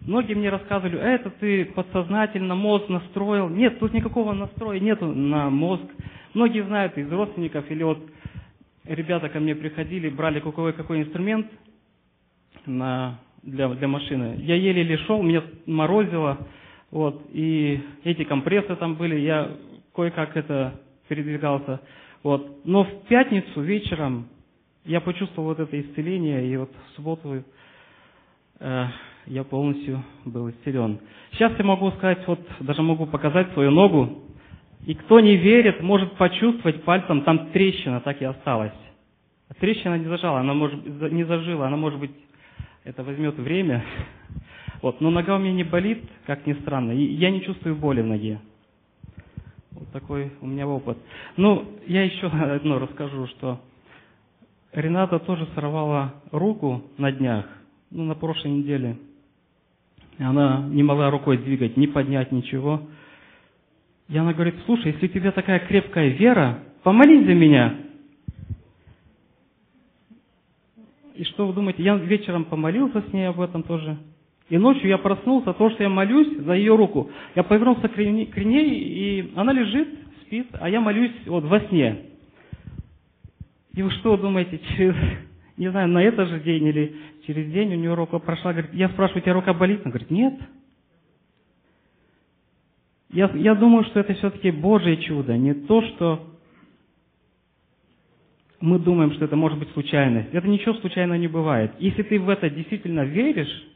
Многие 0.00 0.32
мне 0.32 0.48
рассказывали, 0.48 0.96
«А 0.96 1.08
это 1.08 1.28
ты 1.28 1.66
подсознательно 1.66 2.54
мозг 2.54 2.88
настроил. 2.88 3.50
Нет, 3.50 3.78
тут 3.78 3.92
никакого 3.92 4.32
настроя 4.32 4.80
нету 4.80 5.06
на 5.06 5.50
мозг. 5.50 5.84
Многие 6.32 6.64
знают 6.64 6.96
из 6.96 7.12
родственников, 7.12 7.70
или 7.70 7.82
вот 7.82 7.98
ребята 8.84 9.28
ко 9.28 9.38
мне 9.38 9.54
приходили, 9.54 10.08
брали 10.08 10.40
какой, 10.40 10.72
какой 10.72 11.02
инструмент 11.02 11.46
на, 12.66 13.18
для, 13.42 13.68
для 13.68 13.88
машины. 13.88 14.36
Я 14.40 14.56
еле-еле 14.56 14.96
шел, 14.98 15.22
меня 15.22 15.42
морозило, 15.66 16.38
вот, 16.90 17.22
и 17.32 17.80
эти 18.04 18.24
компрессы 18.24 18.74
там 18.76 18.94
были, 18.96 19.16
я 19.16 19.50
кое-как 19.94 20.36
это 20.36 20.80
передвигался. 21.08 21.80
Вот. 22.22 22.64
Но 22.64 22.84
в 22.84 23.02
пятницу 23.08 23.60
вечером 23.60 24.28
я 24.84 25.00
почувствовал 25.00 25.48
вот 25.48 25.60
это 25.60 25.80
исцеление, 25.80 26.46
и 26.46 26.56
вот 26.56 26.70
в 26.70 26.96
субботу 26.96 27.42
э, 28.60 28.86
я 29.26 29.44
полностью 29.44 30.02
был 30.24 30.50
исцелен. 30.50 30.98
Сейчас 31.32 31.52
я 31.58 31.64
могу 31.64 31.90
сказать, 31.92 32.26
вот 32.26 32.40
даже 32.60 32.82
могу 32.82 33.06
показать 33.06 33.52
свою 33.52 33.70
ногу, 33.70 34.22
и 34.86 34.94
кто 34.94 35.20
не 35.20 35.36
верит, 35.36 35.82
может 35.82 36.12
почувствовать 36.12 36.82
пальцем, 36.84 37.22
там 37.22 37.50
трещина 37.50 38.00
так 38.00 38.20
и 38.22 38.24
осталась. 38.24 38.72
Трещина 39.58 39.98
не 39.98 40.06
зажала, 40.06 40.40
она 40.40 40.54
может, 40.54 40.84
не 41.12 41.24
зажила, 41.24 41.66
она 41.66 41.76
может 41.76 41.98
быть, 41.98 42.12
это 42.84 43.02
возьмет 43.02 43.36
время. 43.36 43.84
Вот, 44.82 45.02
но 45.02 45.10
нога 45.10 45.36
у 45.36 45.38
меня 45.38 45.52
не 45.52 45.64
болит, 45.64 46.02
как 46.26 46.46
ни 46.46 46.54
странно, 46.54 46.92
и 46.92 47.02
я 47.02 47.30
не 47.30 47.42
чувствую 47.42 47.76
боли 47.76 48.00
в 48.00 48.06
ноге. 48.06 48.40
Вот 49.72 49.90
такой 49.92 50.32
у 50.40 50.46
меня 50.46 50.66
опыт. 50.66 50.96
Ну, 51.36 51.66
я 51.86 52.02
еще 52.02 52.26
одно 52.54 52.78
расскажу, 52.78 53.26
что 53.26 53.60
Рената 54.72 55.18
тоже 55.18 55.46
сорвала 55.54 56.14
руку 56.30 56.82
на 56.96 57.12
днях, 57.12 57.46
ну, 57.90 58.04
на 58.04 58.14
прошлой 58.14 58.52
неделе. 58.52 58.96
Она 60.18 60.66
не 60.68 60.82
могла 60.82 61.10
рукой 61.10 61.38
двигать, 61.38 61.76
не 61.76 61.86
поднять 61.86 62.32
ничего. 62.32 62.82
И 64.08 64.16
она 64.16 64.32
говорит, 64.32 64.54
слушай, 64.66 64.92
если 64.92 65.06
у 65.06 65.10
тебя 65.10 65.32
такая 65.32 65.60
крепкая 65.60 66.08
вера, 66.08 66.60
помолись 66.82 67.26
за 67.26 67.34
меня. 67.34 67.74
И 71.20 71.24
что 71.24 71.46
вы 71.46 71.52
думаете, 71.52 71.82
я 71.82 71.96
вечером 71.96 72.46
помолился 72.46 73.02
с 73.02 73.12
ней 73.12 73.28
об 73.28 73.42
этом 73.42 73.62
тоже. 73.62 73.98
И 74.48 74.56
ночью 74.56 74.88
я 74.88 74.96
проснулся, 74.96 75.52
то, 75.52 75.68
что 75.68 75.82
я 75.82 75.90
молюсь 75.90 76.38
за 76.38 76.54
ее 76.54 76.74
руку. 76.74 77.10
Я 77.34 77.42
повернулся 77.42 77.88
к 77.88 77.98
ней, 77.98 78.70
и 78.70 79.30
она 79.36 79.52
лежит, 79.52 79.86
спит, 80.22 80.46
а 80.52 80.70
я 80.70 80.80
молюсь 80.80 81.12
вот 81.26 81.44
во 81.44 81.60
сне. 81.60 82.06
И 83.74 83.82
вы 83.82 83.90
что 83.90 84.16
думаете, 84.16 84.62
через, 84.74 84.96
не 85.58 85.70
знаю, 85.70 85.88
на 85.88 86.02
этот 86.02 86.26
же 86.30 86.40
день 86.40 86.64
или 86.64 86.96
через 87.26 87.52
день 87.52 87.74
у 87.74 87.76
нее 87.76 87.92
рука 87.92 88.18
прошла, 88.18 88.54
говорит, 88.54 88.72
я 88.72 88.88
спрашиваю, 88.88 89.20
у 89.20 89.22
тебя 89.22 89.34
рука 89.34 89.52
болит? 89.52 89.82
Она 89.82 89.90
говорит, 89.90 90.10
нет. 90.10 90.40
Я, 93.10 93.30
я 93.34 93.54
думаю, 93.54 93.84
что 93.84 94.00
это 94.00 94.14
все-таки 94.14 94.50
Божье 94.50 94.96
чудо, 94.96 95.36
не 95.36 95.52
то, 95.52 95.82
что 95.82 96.29
мы 98.60 98.78
думаем, 98.78 99.12
что 99.14 99.24
это 99.24 99.36
может 99.36 99.58
быть 99.58 99.70
случайность. 99.70 100.32
Это 100.32 100.46
ничего 100.46 100.74
случайно 100.74 101.14
не 101.14 101.28
бывает. 101.28 101.72
Если 101.78 102.02
ты 102.02 102.20
в 102.20 102.28
это 102.28 102.50
действительно 102.50 103.04
веришь, 103.04 103.66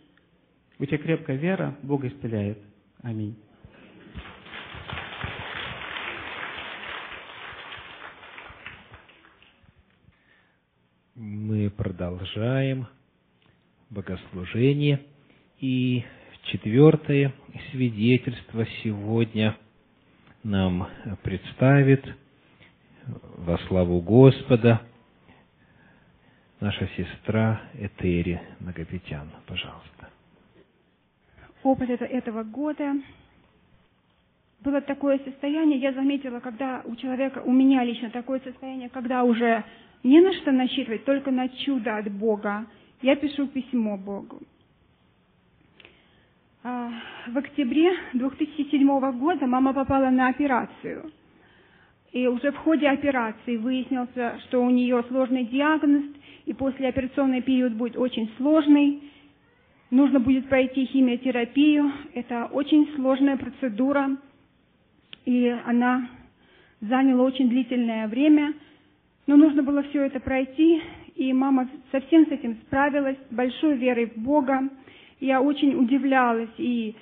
у 0.79 0.85
тебя 0.85 0.99
крепкая 0.99 1.37
вера, 1.37 1.77
Бог 1.83 2.05
исцеляет. 2.05 2.59
Аминь. 3.03 3.37
Мы 11.14 11.70
продолжаем 11.70 12.87
богослужение. 13.88 15.01
И 15.61 16.05
четвертое 16.44 17.33
свидетельство 17.70 18.66
сегодня 18.83 19.57
нам 20.42 20.88
представит 21.23 22.05
во 23.38 23.59
славу 23.69 24.01
Господа 24.01 24.81
наша 26.61 26.88
сестра 26.97 27.61
Этери 27.75 28.40
Нагопетян. 28.61 29.31
Пожалуйста 29.47 29.95
опыт 31.64 31.90
этого 31.90 32.45
года. 32.45 32.95
Было 34.61 34.81
такое 34.81 35.19
состояние, 35.19 35.79
я 35.81 35.93
заметила, 35.93 36.40
когда 36.40 36.83
у 36.85 36.95
человека, 36.97 37.43
у 37.45 37.53
меня 37.53 37.85
лично 37.85 38.11
такое 38.11 38.40
состояние, 38.40 38.88
когда 38.88 39.25
уже 39.25 39.64
не 40.03 40.21
на 40.21 40.33
что 40.35 40.53
насчитывать, 40.53 41.05
только 41.05 41.31
на 41.31 41.49
чудо 41.49 41.97
от 41.97 42.11
Бога. 42.12 42.67
Я 43.03 43.17
пишу 43.17 43.47
письмо 43.49 43.99
Богу. 43.99 44.40
А, 46.62 46.90
в 47.29 47.37
октябре 47.37 47.90
2007 48.15 49.19
года 49.19 49.46
мама 49.46 49.75
попала 49.75 50.09
на 50.09 50.29
операцию. 50.29 51.11
И 52.15 52.27
уже 52.27 52.50
в 52.50 52.56
ходе 52.56 52.88
операции 52.88 53.58
выяснилось, 53.58 54.08
что 54.46 54.65
у 54.65 54.71
нее 54.71 55.04
сложный 55.08 55.44
диагноз, 55.44 56.04
и 56.46 56.54
послеоперационный 56.54 57.42
период 57.42 57.75
будет 57.75 57.98
очень 57.98 58.31
сложный 58.38 59.02
нужно 59.94 60.19
будет 60.19 60.48
пройти 60.48 60.87
химиотерапию. 60.87 61.90
Это 62.15 62.46
очень 62.46 62.92
сложная 62.96 63.37
процедура, 63.37 64.17
и 65.25 65.48
она 65.65 66.08
заняла 66.81 67.23
очень 67.23 67.48
длительное 67.48 68.08
время. 68.08 68.54
Но 69.27 69.37
нужно 69.37 69.62
было 69.62 69.83
все 69.85 70.02
это 70.02 70.21
пройти, 70.21 70.83
и 71.15 71.33
мама 71.33 71.69
совсем 71.92 72.27
с 72.27 72.31
этим 72.31 72.56
справилась, 72.67 73.17
большой 73.31 73.77
верой 73.77 74.06
в 74.06 74.17
Бога. 74.19 74.69
Я 75.21 75.40
очень 75.40 75.75
удивлялась 75.77 76.50
и 76.58 76.94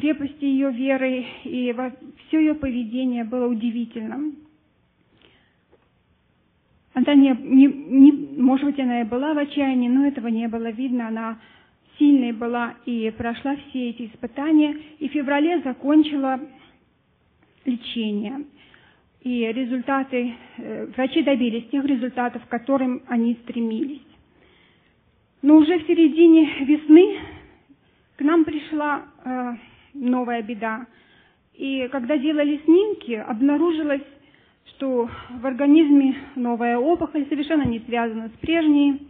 крепости 0.00 0.44
ее 0.44 0.72
веры, 0.72 1.26
и 1.44 1.74
все 2.26 2.38
ее 2.38 2.54
поведение 2.54 3.24
было 3.24 3.46
удивительным. 3.46 4.36
Она 6.94 7.14
не, 7.14 7.36
не, 7.38 7.66
не, 7.66 8.12
может 8.40 8.64
быть, 8.64 8.80
она 8.80 9.02
и 9.02 9.04
была 9.04 9.34
в 9.34 9.38
отчаянии, 9.38 9.88
но 9.88 10.06
этого 10.06 10.28
не 10.28 10.48
было 10.48 10.70
видно. 10.70 11.08
Она 11.08 11.38
сильной 11.98 12.32
была 12.32 12.74
и 12.86 13.12
прошла 13.16 13.56
все 13.56 13.90
эти 13.90 14.06
испытания, 14.06 14.76
и 14.98 15.08
в 15.08 15.12
феврале 15.12 15.60
закончила 15.60 16.40
лечение. 17.66 18.44
и 19.22 19.52
результаты, 19.52 20.32
э, 20.56 20.86
врачи 20.96 21.22
добились 21.22 21.68
тех 21.68 21.84
результатов, 21.84 22.42
к 22.46 22.48
которым 22.48 23.02
они 23.06 23.34
стремились. 23.42 24.00
Но 25.42 25.58
уже 25.58 25.78
в 25.78 25.86
середине 25.86 26.64
весны 26.64 27.18
к 28.16 28.22
нам 28.22 28.44
пришла 28.44 29.04
э, 29.24 29.56
новая 29.94 30.42
беда. 30.42 30.86
И 31.54 31.88
когда 31.88 32.16
делали 32.16 32.60
снимки, 32.64 33.12
обнаружилось, 33.12 34.02
что 34.64 35.08
в 35.40 35.46
организме 35.46 36.16
новая 36.36 36.78
опухоль, 36.78 37.26
совершенно 37.28 37.64
не 37.64 37.80
связана 37.80 38.28
с 38.28 38.40
прежней, 38.40 39.06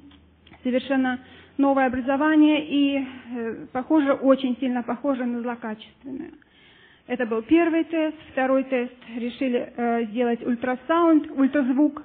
совершенно 0.62 1.20
новое 1.58 1.86
образование 1.86 2.66
и, 2.66 2.98
э, 2.98 3.66
похоже, 3.72 4.14
очень 4.14 4.56
сильно 4.58 4.82
похоже 4.82 5.24
на 5.26 5.42
злокачественное. 5.42 6.32
Это 7.06 7.26
был 7.26 7.42
первый 7.42 7.84
тест. 7.84 8.16
Второй 8.32 8.64
тест 8.64 8.94
решили 9.16 9.72
э, 9.76 10.04
сделать 10.06 10.44
ультрасаунд, 10.46 11.30
ультразвук, 11.32 12.02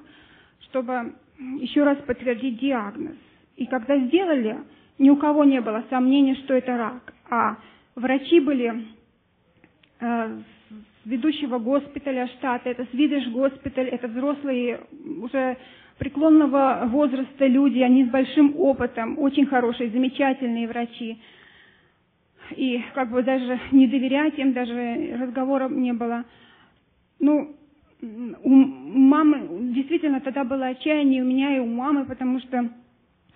чтобы 0.62 1.14
еще 1.60 1.84
раз 1.84 1.98
подтвердить 1.98 2.58
диагноз. 2.58 3.16
И 3.56 3.66
когда 3.66 3.98
сделали, 3.98 4.58
ни 4.98 5.10
у 5.10 5.16
кого 5.16 5.44
не 5.44 5.60
было 5.60 5.84
сомнений, 5.90 6.34
что 6.44 6.54
это 6.54 6.76
рак. 6.76 7.14
А 7.30 7.56
врачи 7.96 8.40
были 8.40 8.84
э, 10.00 10.38
с 10.68 11.06
ведущего 11.06 11.58
госпиталя 11.58 12.28
штата, 12.28 12.70
это 12.70 12.86
Свидиш 12.92 13.28
госпиталь, 13.28 13.88
это 13.88 14.06
взрослые 14.06 14.80
уже 15.22 15.56
преклонного 15.98 16.82
возраста 16.86 17.46
люди, 17.46 17.80
они 17.80 18.04
с 18.04 18.08
большим 18.08 18.54
опытом, 18.58 19.18
очень 19.18 19.46
хорошие, 19.46 19.90
замечательные 19.90 20.68
врачи. 20.68 21.18
И 22.54 22.80
как 22.94 23.10
бы 23.10 23.22
даже 23.22 23.58
не 23.72 23.88
доверять 23.88 24.38
им, 24.38 24.52
даже 24.52 25.16
разговоров 25.20 25.72
не 25.72 25.92
было. 25.92 26.24
Ну, 27.18 27.56
у 28.02 28.50
мамы 28.50 29.72
действительно 29.74 30.20
тогда 30.20 30.44
было 30.44 30.66
отчаяние 30.66 31.22
у 31.22 31.26
меня 31.26 31.56
и 31.56 31.60
у 31.60 31.66
мамы, 31.66 32.04
потому 32.04 32.40
что 32.40 32.68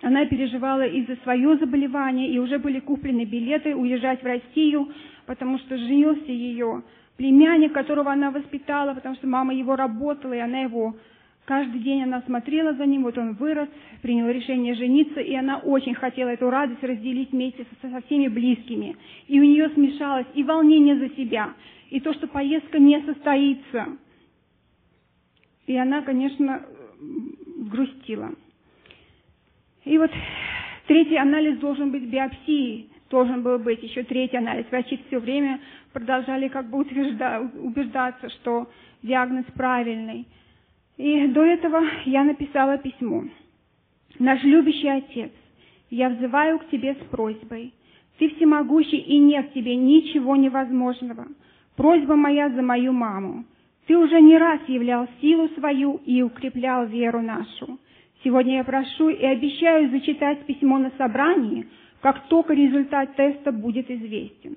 она 0.02 0.24
переживала 0.26 0.86
и 0.86 1.04
за 1.06 1.16
свое 1.22 1.56
заболевание, 1.58 2.30
и 2.30 2.38
уже 2.38 2.58
были 2.58 2.80
куплены 2.80 3.24
билеты 3.24 3.74
уезжать 3.74 4.22
в 4.22 4.26
Россию, 4.26 4.88
потому 5.26 5.58
что 5.58 5.76
женился 5.76 6.32
ее 6.32 6.82
племянник, 7.16 7.72
которого 7.72 8.10
она 8.10 8.30
воспитала, 8.30 8.94
потому 8.94 9.14
что 9.16 9.26
мама 9.26 9.54
его 9.54 9.76
работала, 9.76 10.32
и 10.32 10.38
она 10.38 10.60
его 10.60 10.94
Каждый 11.50 11.80
день 11.80 12.04
она 12.04 12.22
смотрела 12.22 12.74
за 12.74 12.86
ним, 12.86 13.02
вот 13.02 13.18
он 13.18 13.32
вырос, 13.34 13.68
принял 14.02 14.28
решение 14.28 14.76
жениться, 14.76 15.18
и 15.18 15.34
она 15.34 15.58
очень 15.58 15.94
хотела 15.94 16.28
эту 16.28 16.48
радость 16.48 16.82
разделить 16.84 17.32
вместе 17.32 17.66
со, 17.82 17.90
со 17.90 18.00
всеми 18.02 18.28
близкими. 18.28 18.96
И 19.26 19.40
у 19.40 19.42
нее 19.42 19.68
смешалось 19.70 20.28
и 20.34 20.44
волнение 20.44 20.96
за 20.96 21.08
себя, 21.16 21.54
и 21.88 21.98
то, 21.98 22.14
что 22.14 22.28
поездка 22.28 22.78
не 22.78 23.02
состоится. 23.02 23.98
И 25.66 25.76
она, 25.76 26.02
конечно, 26.02 26.62
грустила. 27.56 28.30
И 29.84 29.98
вот 29.98 30.10
третий 30.86 31.16
анализ 31.16 31.58
должен 31.58 31.90
быть 31.90 32.04
биопсией, 32.04 32.90
должен 33.10 33.42
был 33.42 33.58
быть 33.58 33.82
еще 33.82 34.02
третий 34.02 34.36
анализ. 34.36 34.66
Врачи 34.70 35.00
все 35.06 35.18
время 35.18 35.60
продолжали 35.92 36.48
как 36.48 36.70
бы 36.70 36.78
убеждаться, 36.78 38.28
что 38.30 38.70
диагноз 39.02 39.44
правильный– 39.54 40.26
и 41.00 41.28
до 41.28 41.42
этого 41.42 41.80
я 42.04 42.24
написала 42.24 42.76
письмо. 42.76 43.24
Наш 44.18 44.42
любящий 44.42 44.88
Отец, 44.88 45.32
я 45.88 46.10
взываю 46.10 46.58
к 46.58 46.68
Тебе 46.68 46.94
с 46.94 47.10
просьбой. 47.10 47.72
Ты 48.18 48.28
всемогущий, 48.34 48.98
и 48.98 49.16
нет 49.16 49.50
Тебе 49.54 49.76
ничего 49.76 50.36
невозможного. 50.36 51.26
Просьба 51.74 52.16
моя 52.16 52.50
за 52.50 52.60
мою 52.60 52.92
маму. 52.92 53.46
Ты 53.86 53.96
уже 53.96 54.20
не 54.20 54.36
раз 54.36 54.60
являл 54.68 55.08
силу 55.22 55.48
свою 55.58 56.02
и 56.04 56.20
укреплял 56.20 56.84
веру 56.84 57.22
нашу. 57.22 57.78
Сегодня 58.22 58.56
я 58.56 58.64
прошу 58.64 59.08
и 59.08 59.24
обещаю 59.24 59.90
зачитать 59.90 60.44
письмо 60.44 60.78
на 60.78 60.90
собрании, 60.98 61.66
как 62.02 62.28
только 62.28 62.52
результат 62.52 63.14
теста 63.16 63.50
будет 63.50 63.90
известен. 63.90 64.56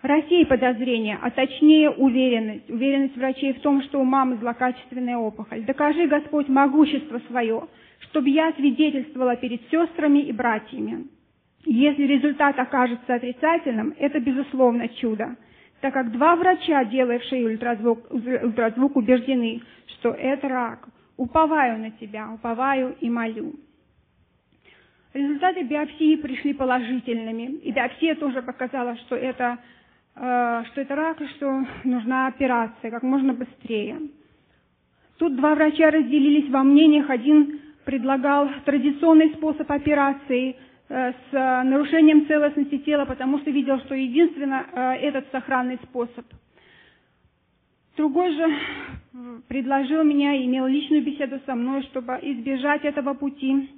Рассей 0.00 0.46
подозрения, 0.46 1.18
а 1.20 1.30
точнее 1.30 1.90
уверенность, 1.90 2.70
уверенность 2.70 3.16
врачей 3.16 3.52
в 3.52 3.60
том, 3.60 3.82
что 3.82 4.00
у 4.00 4.04
мамы 4.04 4.36
злокачественная 4.36 5.18
опухоль. 5.18 5.64
Докажи, 5.64 6.06
Господь, 6.06 6.48
могущество 6.48 7.20
свое, 7.28 7.66
чтобы 7.98 8.30
я 8.30 8.52
свидетельствовала 8.52 9.36
перед 9.36 9.60
сестрами 9.70 10.20
и 10.20 10.32
братьями. 10.32 11.08
Если 11.66 12.04
результат 12.04 12.58
окажется 12.58 13.14
отрицательным, 13.14 13.92
это 13.98 14.20
безусловно 14.20 14.88
чудо, 14.88 15.36
так 15.80 15.92
как 15.92 16.12
два 16.12 16.36
врача, 16.36 16.84
делавшие 16.84 17.46
ультразвук, 17.46 18.10
ультразвук 18.10 18.96
убеждены, 18.96 19.60
что 19.98 20.10
это 20.10 20.48
рак. 20.48 20.88
Уповаю 21.18 21.78
на 21.78 21.90
тебя, 21.90 22.30
уповаю 22.32 22.96
и 23.00 23.10
молю. 23.10 23.52
Результаты 25.12 25.64
биопсии 25.64 26.16
пришли 26.16 26.54
положительными, 26.54 27.58
и 27.58 27.72
биопсия 27.72 28.14
тоже 28.14 28.40
показала, 28.40 28.96
что 28.96 29.16
это 29.16 29.58
Э, 30.20 30.64
что 30.72 30.80
это 30.80 30.96
рак, 30.96 31.20
и 31.20 31.26
что 31.28 31.64
нужна 31.84 32.26
операция 32.26 32.90
как 32.90 33.02
можно 33.02 33.32
быстрее. 33.32 34.00
Тут 35.18 35.36
два 35.36 35.54
врача 35.54 35.90
разделились 35.90 36.50
во 36.50 36.64
мнениях. 36.64 37.08
Один 37.08 37.60
предлагал 37.84 38.48
традиционный 38.64 39.32
способ 39.34 39.70
операции 39.70 40.56
э, 40.88 41.12
с 41.12 41.32
нарушением 41.32 42.26
целостности 42.26 42.78
тела, 42.78 43.04
потому 43.04 43.38
что 43.38 43.50
видел, 43.52 43.78
что 43.80 43.94
единственно 43.94 44.66
э, 44.72 44.80
этот 45.06 45.30
сохранный 45.30 45.78
способ. 45.84 46.26
Другой 47.98 48.32
же 48.32 48.58
предложил 49.48 50.02
меня 50.04 50.34
и 50.34 50.46
имел 50.46 50.66
личную 50.66 51.02
беседу 51.04 51.40
со 51.44 51.54
мной, 51.54 51.82
чтобы 51.82 52.14
избежать 52.22 52.84
этого 52.84 53.12
пути. 53.12 53.70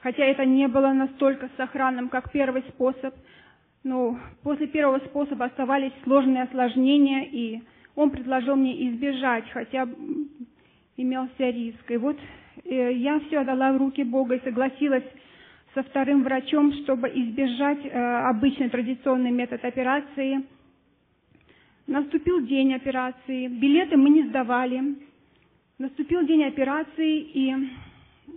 Хотя 0.00 0.24
это 0.24 0.46
не 0.46 0.66
было 0.68 0.92
настолько 0.92 1.50
сохранным, 1.58 2.08
как 2.08 2.32
первый 2.32 2.62
способ– 2.70 3.14
но 3.84 4.16
после 4.42 4.68
первого 4.68 4.98
способа 5.00 5.46
оставались 5.46 5.92
сложные 6.04 6.44
осложнения, 6.44 7.24
и 7.24 7.62
он 7.96 8.10
предложил 8.10 8.56
мне 8.56 8.88
избежать, 8.90 9.44
хотя 9.50 9.88
имелся 10.96 11.50
риск. 11.50 11.90
И 11.90 11.96
вот 11.96 12.16
э, 12.64 12.92
я 12.94 13.18
все 13.20 13.40
отдала 13.40 13.72
в 13.72 13.78
руки 13.78 14.04
Бога 14.04 14.36
и 14.36 14.44
согласилась 14.44 15.04
со 15.74 15.82
вторым 15.82 16.22
врачом, 16.22 16.72
чтобы 16.84 17.08
избежать 17.08 17.84
э, 17.84 17.90
обычный 18.28 18.68
традиционный 18.70 19.30
метод 19.32 19.64
операции. 19.64 20.44
Наступил 21.86 22.40
день 22.46 22.74
операции, 22.74 23.48
билеты 23.48 23.96
мы 23.96 24.10
не 24.10 24.22
сдавали. 24.28 24.96
Наступил 25.78 26.24
день 26.24 26.44
операции, 26.44 27.18
и 27.20 27.54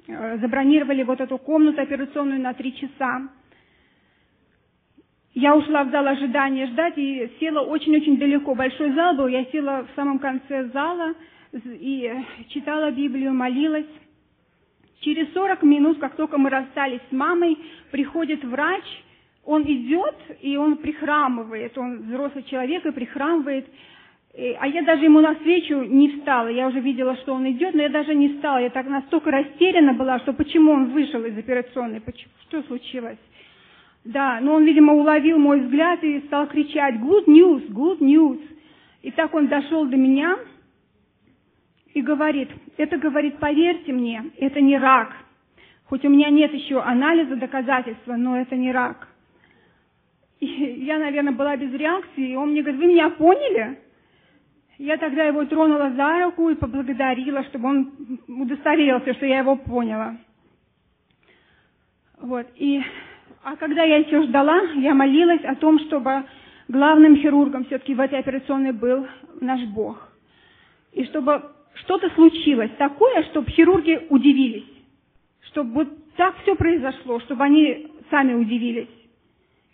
э, 0.08 0.38
забронировали 0.40 1.04
вот 1.04 1.22
эту 1.22 1.38
комнату 1.38 1.82
операционную 1.82 2.42
на 2.42 2.54
три 2.54 2.76
часа. 2.76 3.30
Я 5.36 5.56
ушла 5.56 5.84
в 5.84 5.92
зал 5.92 6.08
ожидания 6.08 6.66
ждать 6.68 6.98
и 6.98 7.30
села 7.40 7.60
очень-очень 7.60 8.18
далеко. 8.18 8.56
Большой 8.56 8.94
зал 8.94 9.16
был, 9.16 9.28
я 9.28 9.46
села 9.46 9.86
в 9.86 9.96
самом 9.96 10.18
конце 10.18 10.70
зала 10.70 11.14
и 11.52 12.12
читала 12.50 12.90
Библию, 12.92 13.34
молилась. 13.34 13.86
Через 15.02 15.32
40 15.34 15.62
минут, 15.64 16.00
как 16.00 16.16
только 16.16 16.38
мы 16.38 16.50
расстались 16.50 17.02
с 17.10 17.12
мамой, 17.12 17.58
приходит 17.92 18.44
врач, 18.44 18.84
он 19.46 19.64
идет, 19.64 20.16
и 20.42 20.58
он 20.58 20.78
прихрамывает, 20.78 21.78
он 21.78 22.02
взрослый 22.02 22.44
человек 22.44 22.86
и 22.86 22.92
прихрамывает. 22.92 23.68
А 24.60 24.68
я 24.68 24.82
даже 24.82 25.06
ему 25.06 25.22
навстречу 25.22 25.84
не 25.84 26.10
встала, 26.10 26.48
я 26.48 26.68
уже 26.68 26.80
видела, 26.82 27.16
что 27.18 27.34
он 27.34 27.50
идет, 27.50 27.74
но 27.74 27.84
я 27.84 27.90
даже 27.90 28.14
не 28.16 28.30
встала. 28.30 28.58
Я 28.58 28.70
так 28.70 28.88
настолько 28.88 29.32
растеряна 29.32 29.94
была, 29.94 30.20
что 30.20 30.34
почему 30.34 30.72
он 30.72 30.92
вышел 30.92 31.24
из 31.24 31.38
операционной, 31.38 32.02
что 32.42 32.64
случилось. 32.64 33.20
Да, 34.04 34.40
но 34.42 34.56
он, 34.56 34.66
видимо, 34.66 34.94
уловил 34.94 35.38
мой 35.38 35.62
взгляд 35.62 36.04
и 36.04 36.20
стал 36.28 36.48
кричать 36.48 36.96
«Good 36.96 37.26
news! 37.28 37.68
Good 37.70 38.00
news!» 38.00 38.42
И 39.04 39.12
так 39.12 39.34
он 39.34 39.48
дошел 39.48 39.86
до 39.86 39.96
меня 39.96 40.38
и 41.94 42.02
говорит, 42.02 42.50
это, 42.78 42.98
говорит, 42.98 43.38
поверьте 43.38 43.94
мне, 43.94 44.32
это 44.38 44.60
не 44.60 44.78
рак. 44.78 45.16
Хоть 45.86 46.04
у 46.04 46.10
меня 46.10 46.30
нет 46.30 46.54
еще 46.54 46.82
анализа, 46.82 47.36
доказательства, 47.36 48.16
но 48.16 48.38
это 48.38 48.56
не 48.56 48.72
рак. 48.72 49.08
И 50.40 50.46
я, 50.46 51.00
наверное, 51.00 51.34
была 51.34 51.56
без 51.56 51.74
реакции, 51.74 52.32
и 52.32 52.36
он 52.36 52.52
мне 52.52 52.62
говорит, 52.62 52.82
вы 52.82 52.88
меня 52.88 53.10
поняли? 53.10 53.80
Я 54.78 54.98
тогда 54.98 55.24
его 55.24 55.46
тронула 55.46 55.92
за 55.92 56.26
руку 56.26 56.50
и 56.50 56.56
поблагодарила, 56.56 57.44
чтобы 57.46 57.70
он 57.70 58.20
удостоверился, 58.28 59.14
что 59.14 59.26
я 59.26 59.40
его 59.40 59.56
поняла. 59.56 60.18
Вот, 62.22 62.48
и 62.56 62.82
а 63.44 63.56
когда 63.56 63.84
я 63.84 63.98
еще 63.98 64.24
ждала, 64.24 64.60
я 64.76 64.94
молилась 64.94 65.44
о 65.44 65.56
том, 65.56 65.80
чтобы 65.82 66.24
главным 66.68 67.16
хирургом 67.16 67.66
все-таки 67.66 67.94
в 67.94 68.00
этой 68.00 68.20
операционной 68.20 68.72
был 68.72 69.08
наш 69.40 69.62
Бог. 69.66 70.10
И 70.92 71.04
чтобы 71.06 71.44
что-то 71.76 72.10
случилось 72.12 72.72
такое, 72.78 73.24
чтобы 73.26 73.52
хирурги 73.52 74.08
удивились. 74.10 74.66
Чтобы 75.50 75.72
вот 75.74 76.16
так 76.16 76.36
все 76.42 76.56
произошло, 76.56 77.20
чтобы 77.20 77.44
они 77.44 77.92
сами 78.10 78.34
удивились. 78.34 78.88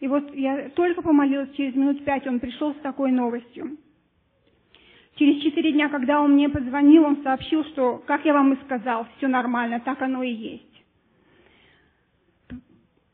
И 0.02 0.08
вот 0.08 0.34
я 0.34 0.70
только 0.70 1.04
помолилась, 1.04 1.52
через 1.52 1.76
минут 1.76 2.04
пять 2.04 2.26
он 2.28 2.40
пришел 2.40 2.74
с 2.74 2.78
такой 2.78 3.12
новостью. 3.12 3.78
Через 5.16 5.44
четыре 5.44 5.72
дня, 5.74 5.90
когда 5.90 6.20
он 6.22 6.34
мне 6.34 6.50
позвонил, 6.50 7.04
он 7.04 7.22
сообщил, 7.24 7.64
что, 7.66 8.02
как 8.08 8.26
я 8.26 8.34
вам 8.34 8.54
и 8.54 8.64
сказал, 8.64 9.06
все 9.18 9.28
нормально, 9.28 9.80
так 9.80 10.02
оно 10.02 10.24
и 10.24 10.32
есть. 10.32 10.84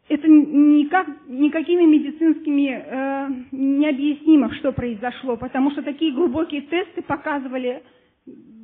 Это 0.07 0.25
никак, 0.29 1.07
никакими 1.27 1.83
медицинскими 1.83 2.69
э, 2.69 3.27
не 3.51 3.89
объяснимо, 3.89 4.53
что 4.53 4.71
произошло, 4.71 5.35
потому 5.35 5.71
что 5.71 5.81
такие 5.81 6.13
глубокие 6.13 6.61
тесты 6.61 7.01
показывали 7.01 7.83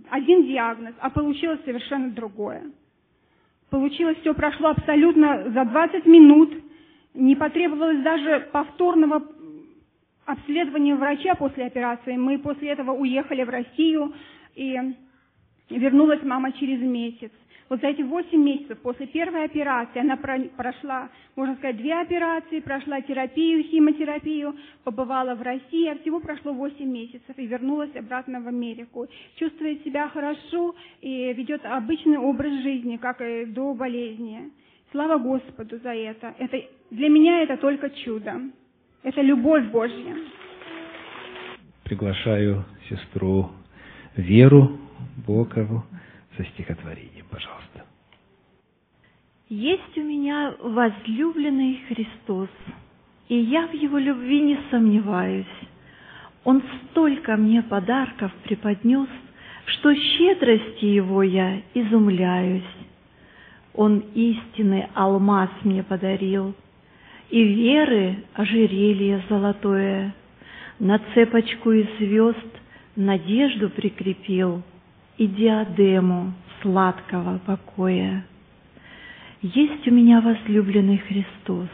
один 0.09 0.45
диагноз, 0.45 0.93
а 0.99 1.09
получилось 1.09 1.59
совершенно 1.65 2.11
другое. 2.11 2.71
Получилось, 3.69 4.17
все 4.21 4.33
прошло 4.33 4.69
абсолютно 4.69 5.49
за 5.49 5.65
20 5.65 6.05
минут, 6.05 6.53
не 7.13 7.35
потребовалось 7.35 8.01
даже 8.01 8.47
повторного 8.51 9.23
обследования 10.25 10.95
врача 10.95 11.35
после 11.35 11.65
операции. 11.65 12.15
Мы 12.15 12.39
после 12.39 12.69
этого 12.69 12.91
уехали 12.91 13.43
в 13.43 13.49
Россию, 13.49 14.13
и 14.55 14.77
вернулась 15.69 16.23
мама 16.23 16.51
через 16.53 16.79
месяц. 16.81 17.31
Вот 17.69 17.79
за 17.81 17.87
эти 17.87 18.01
8 18.01 18.37
месяцев 18.37 18.77
после 18.79 19.07
первой 19.07 19.45
операции 19.45 19.99
она 19.99 20.17
прошла, 20.17 21.09
можно 21.35 21.55
сказать, 21.55 21.77
две 21.77 21.93
операции, 21.95 22.59
прошла 22.59 23.01
терапию, 23.01 23.63
химиотерапию, 23.63 24.55
побывала 24.83 25.33
в 25.33 25.41
России, 25.41 25.87
а 25.87 25.97
всего 25.99 26.19
прошло 26.19 26.53
8 26.53 26.85
месяцев 26.85 27.35
и 27.37 27.47
вернулась 27.47 27.95
обратно 27.95 28.41
в 28.41 28.47
Америку. 28.47 29.07
Чувствует 29.37 29.83
себя 29.83 30.07
хорошо 30.09 30.75
и 31.01 31.33
ведет 31.33 31.65
обычный 31.65 32.17
образ 32.17 32.51
жизни, 32.61 32.97
как 32.97 33.21
и 33.21 33.45
до 33.45 33.73
болезни. 33.73 34.51
Слава 34.91 35.17
Господу 35.17 35.79
за 35.79 35.95
это. 35.95 36.35
это 36.37 36.61
для 36.93 37.09
меня 37.09 37.41
это 37.41 37.57
только 37.57 37.89
чудо. 37.89 38.39
Это 39.01 39.21
любовь 39.21 39.65
Божья. 39.65 40.15
Приглашаю 41.83 42.65
сестру 42.87 43.51
Веру 44.15 44.77
Бокову 45.25 45.83
со 46.37 46.45
стихотворением, 46.45 47.25
пожалуйста. 47.29 47.85
Есть 49.49 49.97
у 49.97 50.01
меня 50.01 50.55
возлюбленный 50.61 51.81
Христос, 51.87 52.49
и 53.27 53.35
я 53.35 53.67
в 53.67 53.73
Его 53.73 53.97
любви 53.97 54.41
не 54.41 54.59
сомневаюсь. 54.71 55.45
Он 56.43 56.61
столько 56.91 57.37
мне 57.37 57.63
подарков 57.63 58.31
преподнес, 58.43 59.09
что 59.65 59.93
щедрости 59.95 60.85
Его 60.85 61.23
я 61.23 61.61
изумляюсь. 61.73 62.63
Он 63.73 63.99
истинный 64.13 64.85
алмаз 64.93 65.49
мне 65.63 65.83
подарил, 65.83 66.55
и 67.33 67.43
веры 67.43 68.17
ожерелье 68.35 69.23
золотое, 69.27 70.13
на 70.77 70.99
цепочку 71.13 71.71
из 71.71 71.87
звезд 71.97 72.61
надежду 72.95 73.71
прикрепил 73.71 74.61
и 75.17 75.25
диадему 75.25 76.33
сладкого 76.61 77.39
покоя. 77.43 78.23
Есть 79.41 79.87
у 79.87 79.91
меня 79.91 80.21
возлюбленный 80.21 80.99
Христос, 80.99 81.69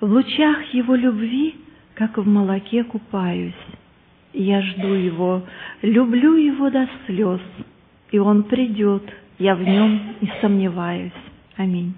в 0.00 0.10
лучах 0.10 0.64
Его 0.72 0.94
любви, 0.94 1.54
как 1.92 2.16
в 2.16 2.26
молоке 2.26 2.82
купаюсь. 2.82 3.52
Я 4.32 4.62
жду 4.62 4.94
Его, 4.94 5.42
люблю 5.82 6.34
Его 6.34 6.70
до 6.70 6.88
слез, 7.04 7.42
и 8.10 8.18
Он 8.18 8.44
придет, 8.44 9.02
я 9.38 9.54
в 9.54 9.62
Нем 9.62 10.00
не 10.22 10.32
сомневаюсь. 10.40 11.12
Аминь. 11.58 11.92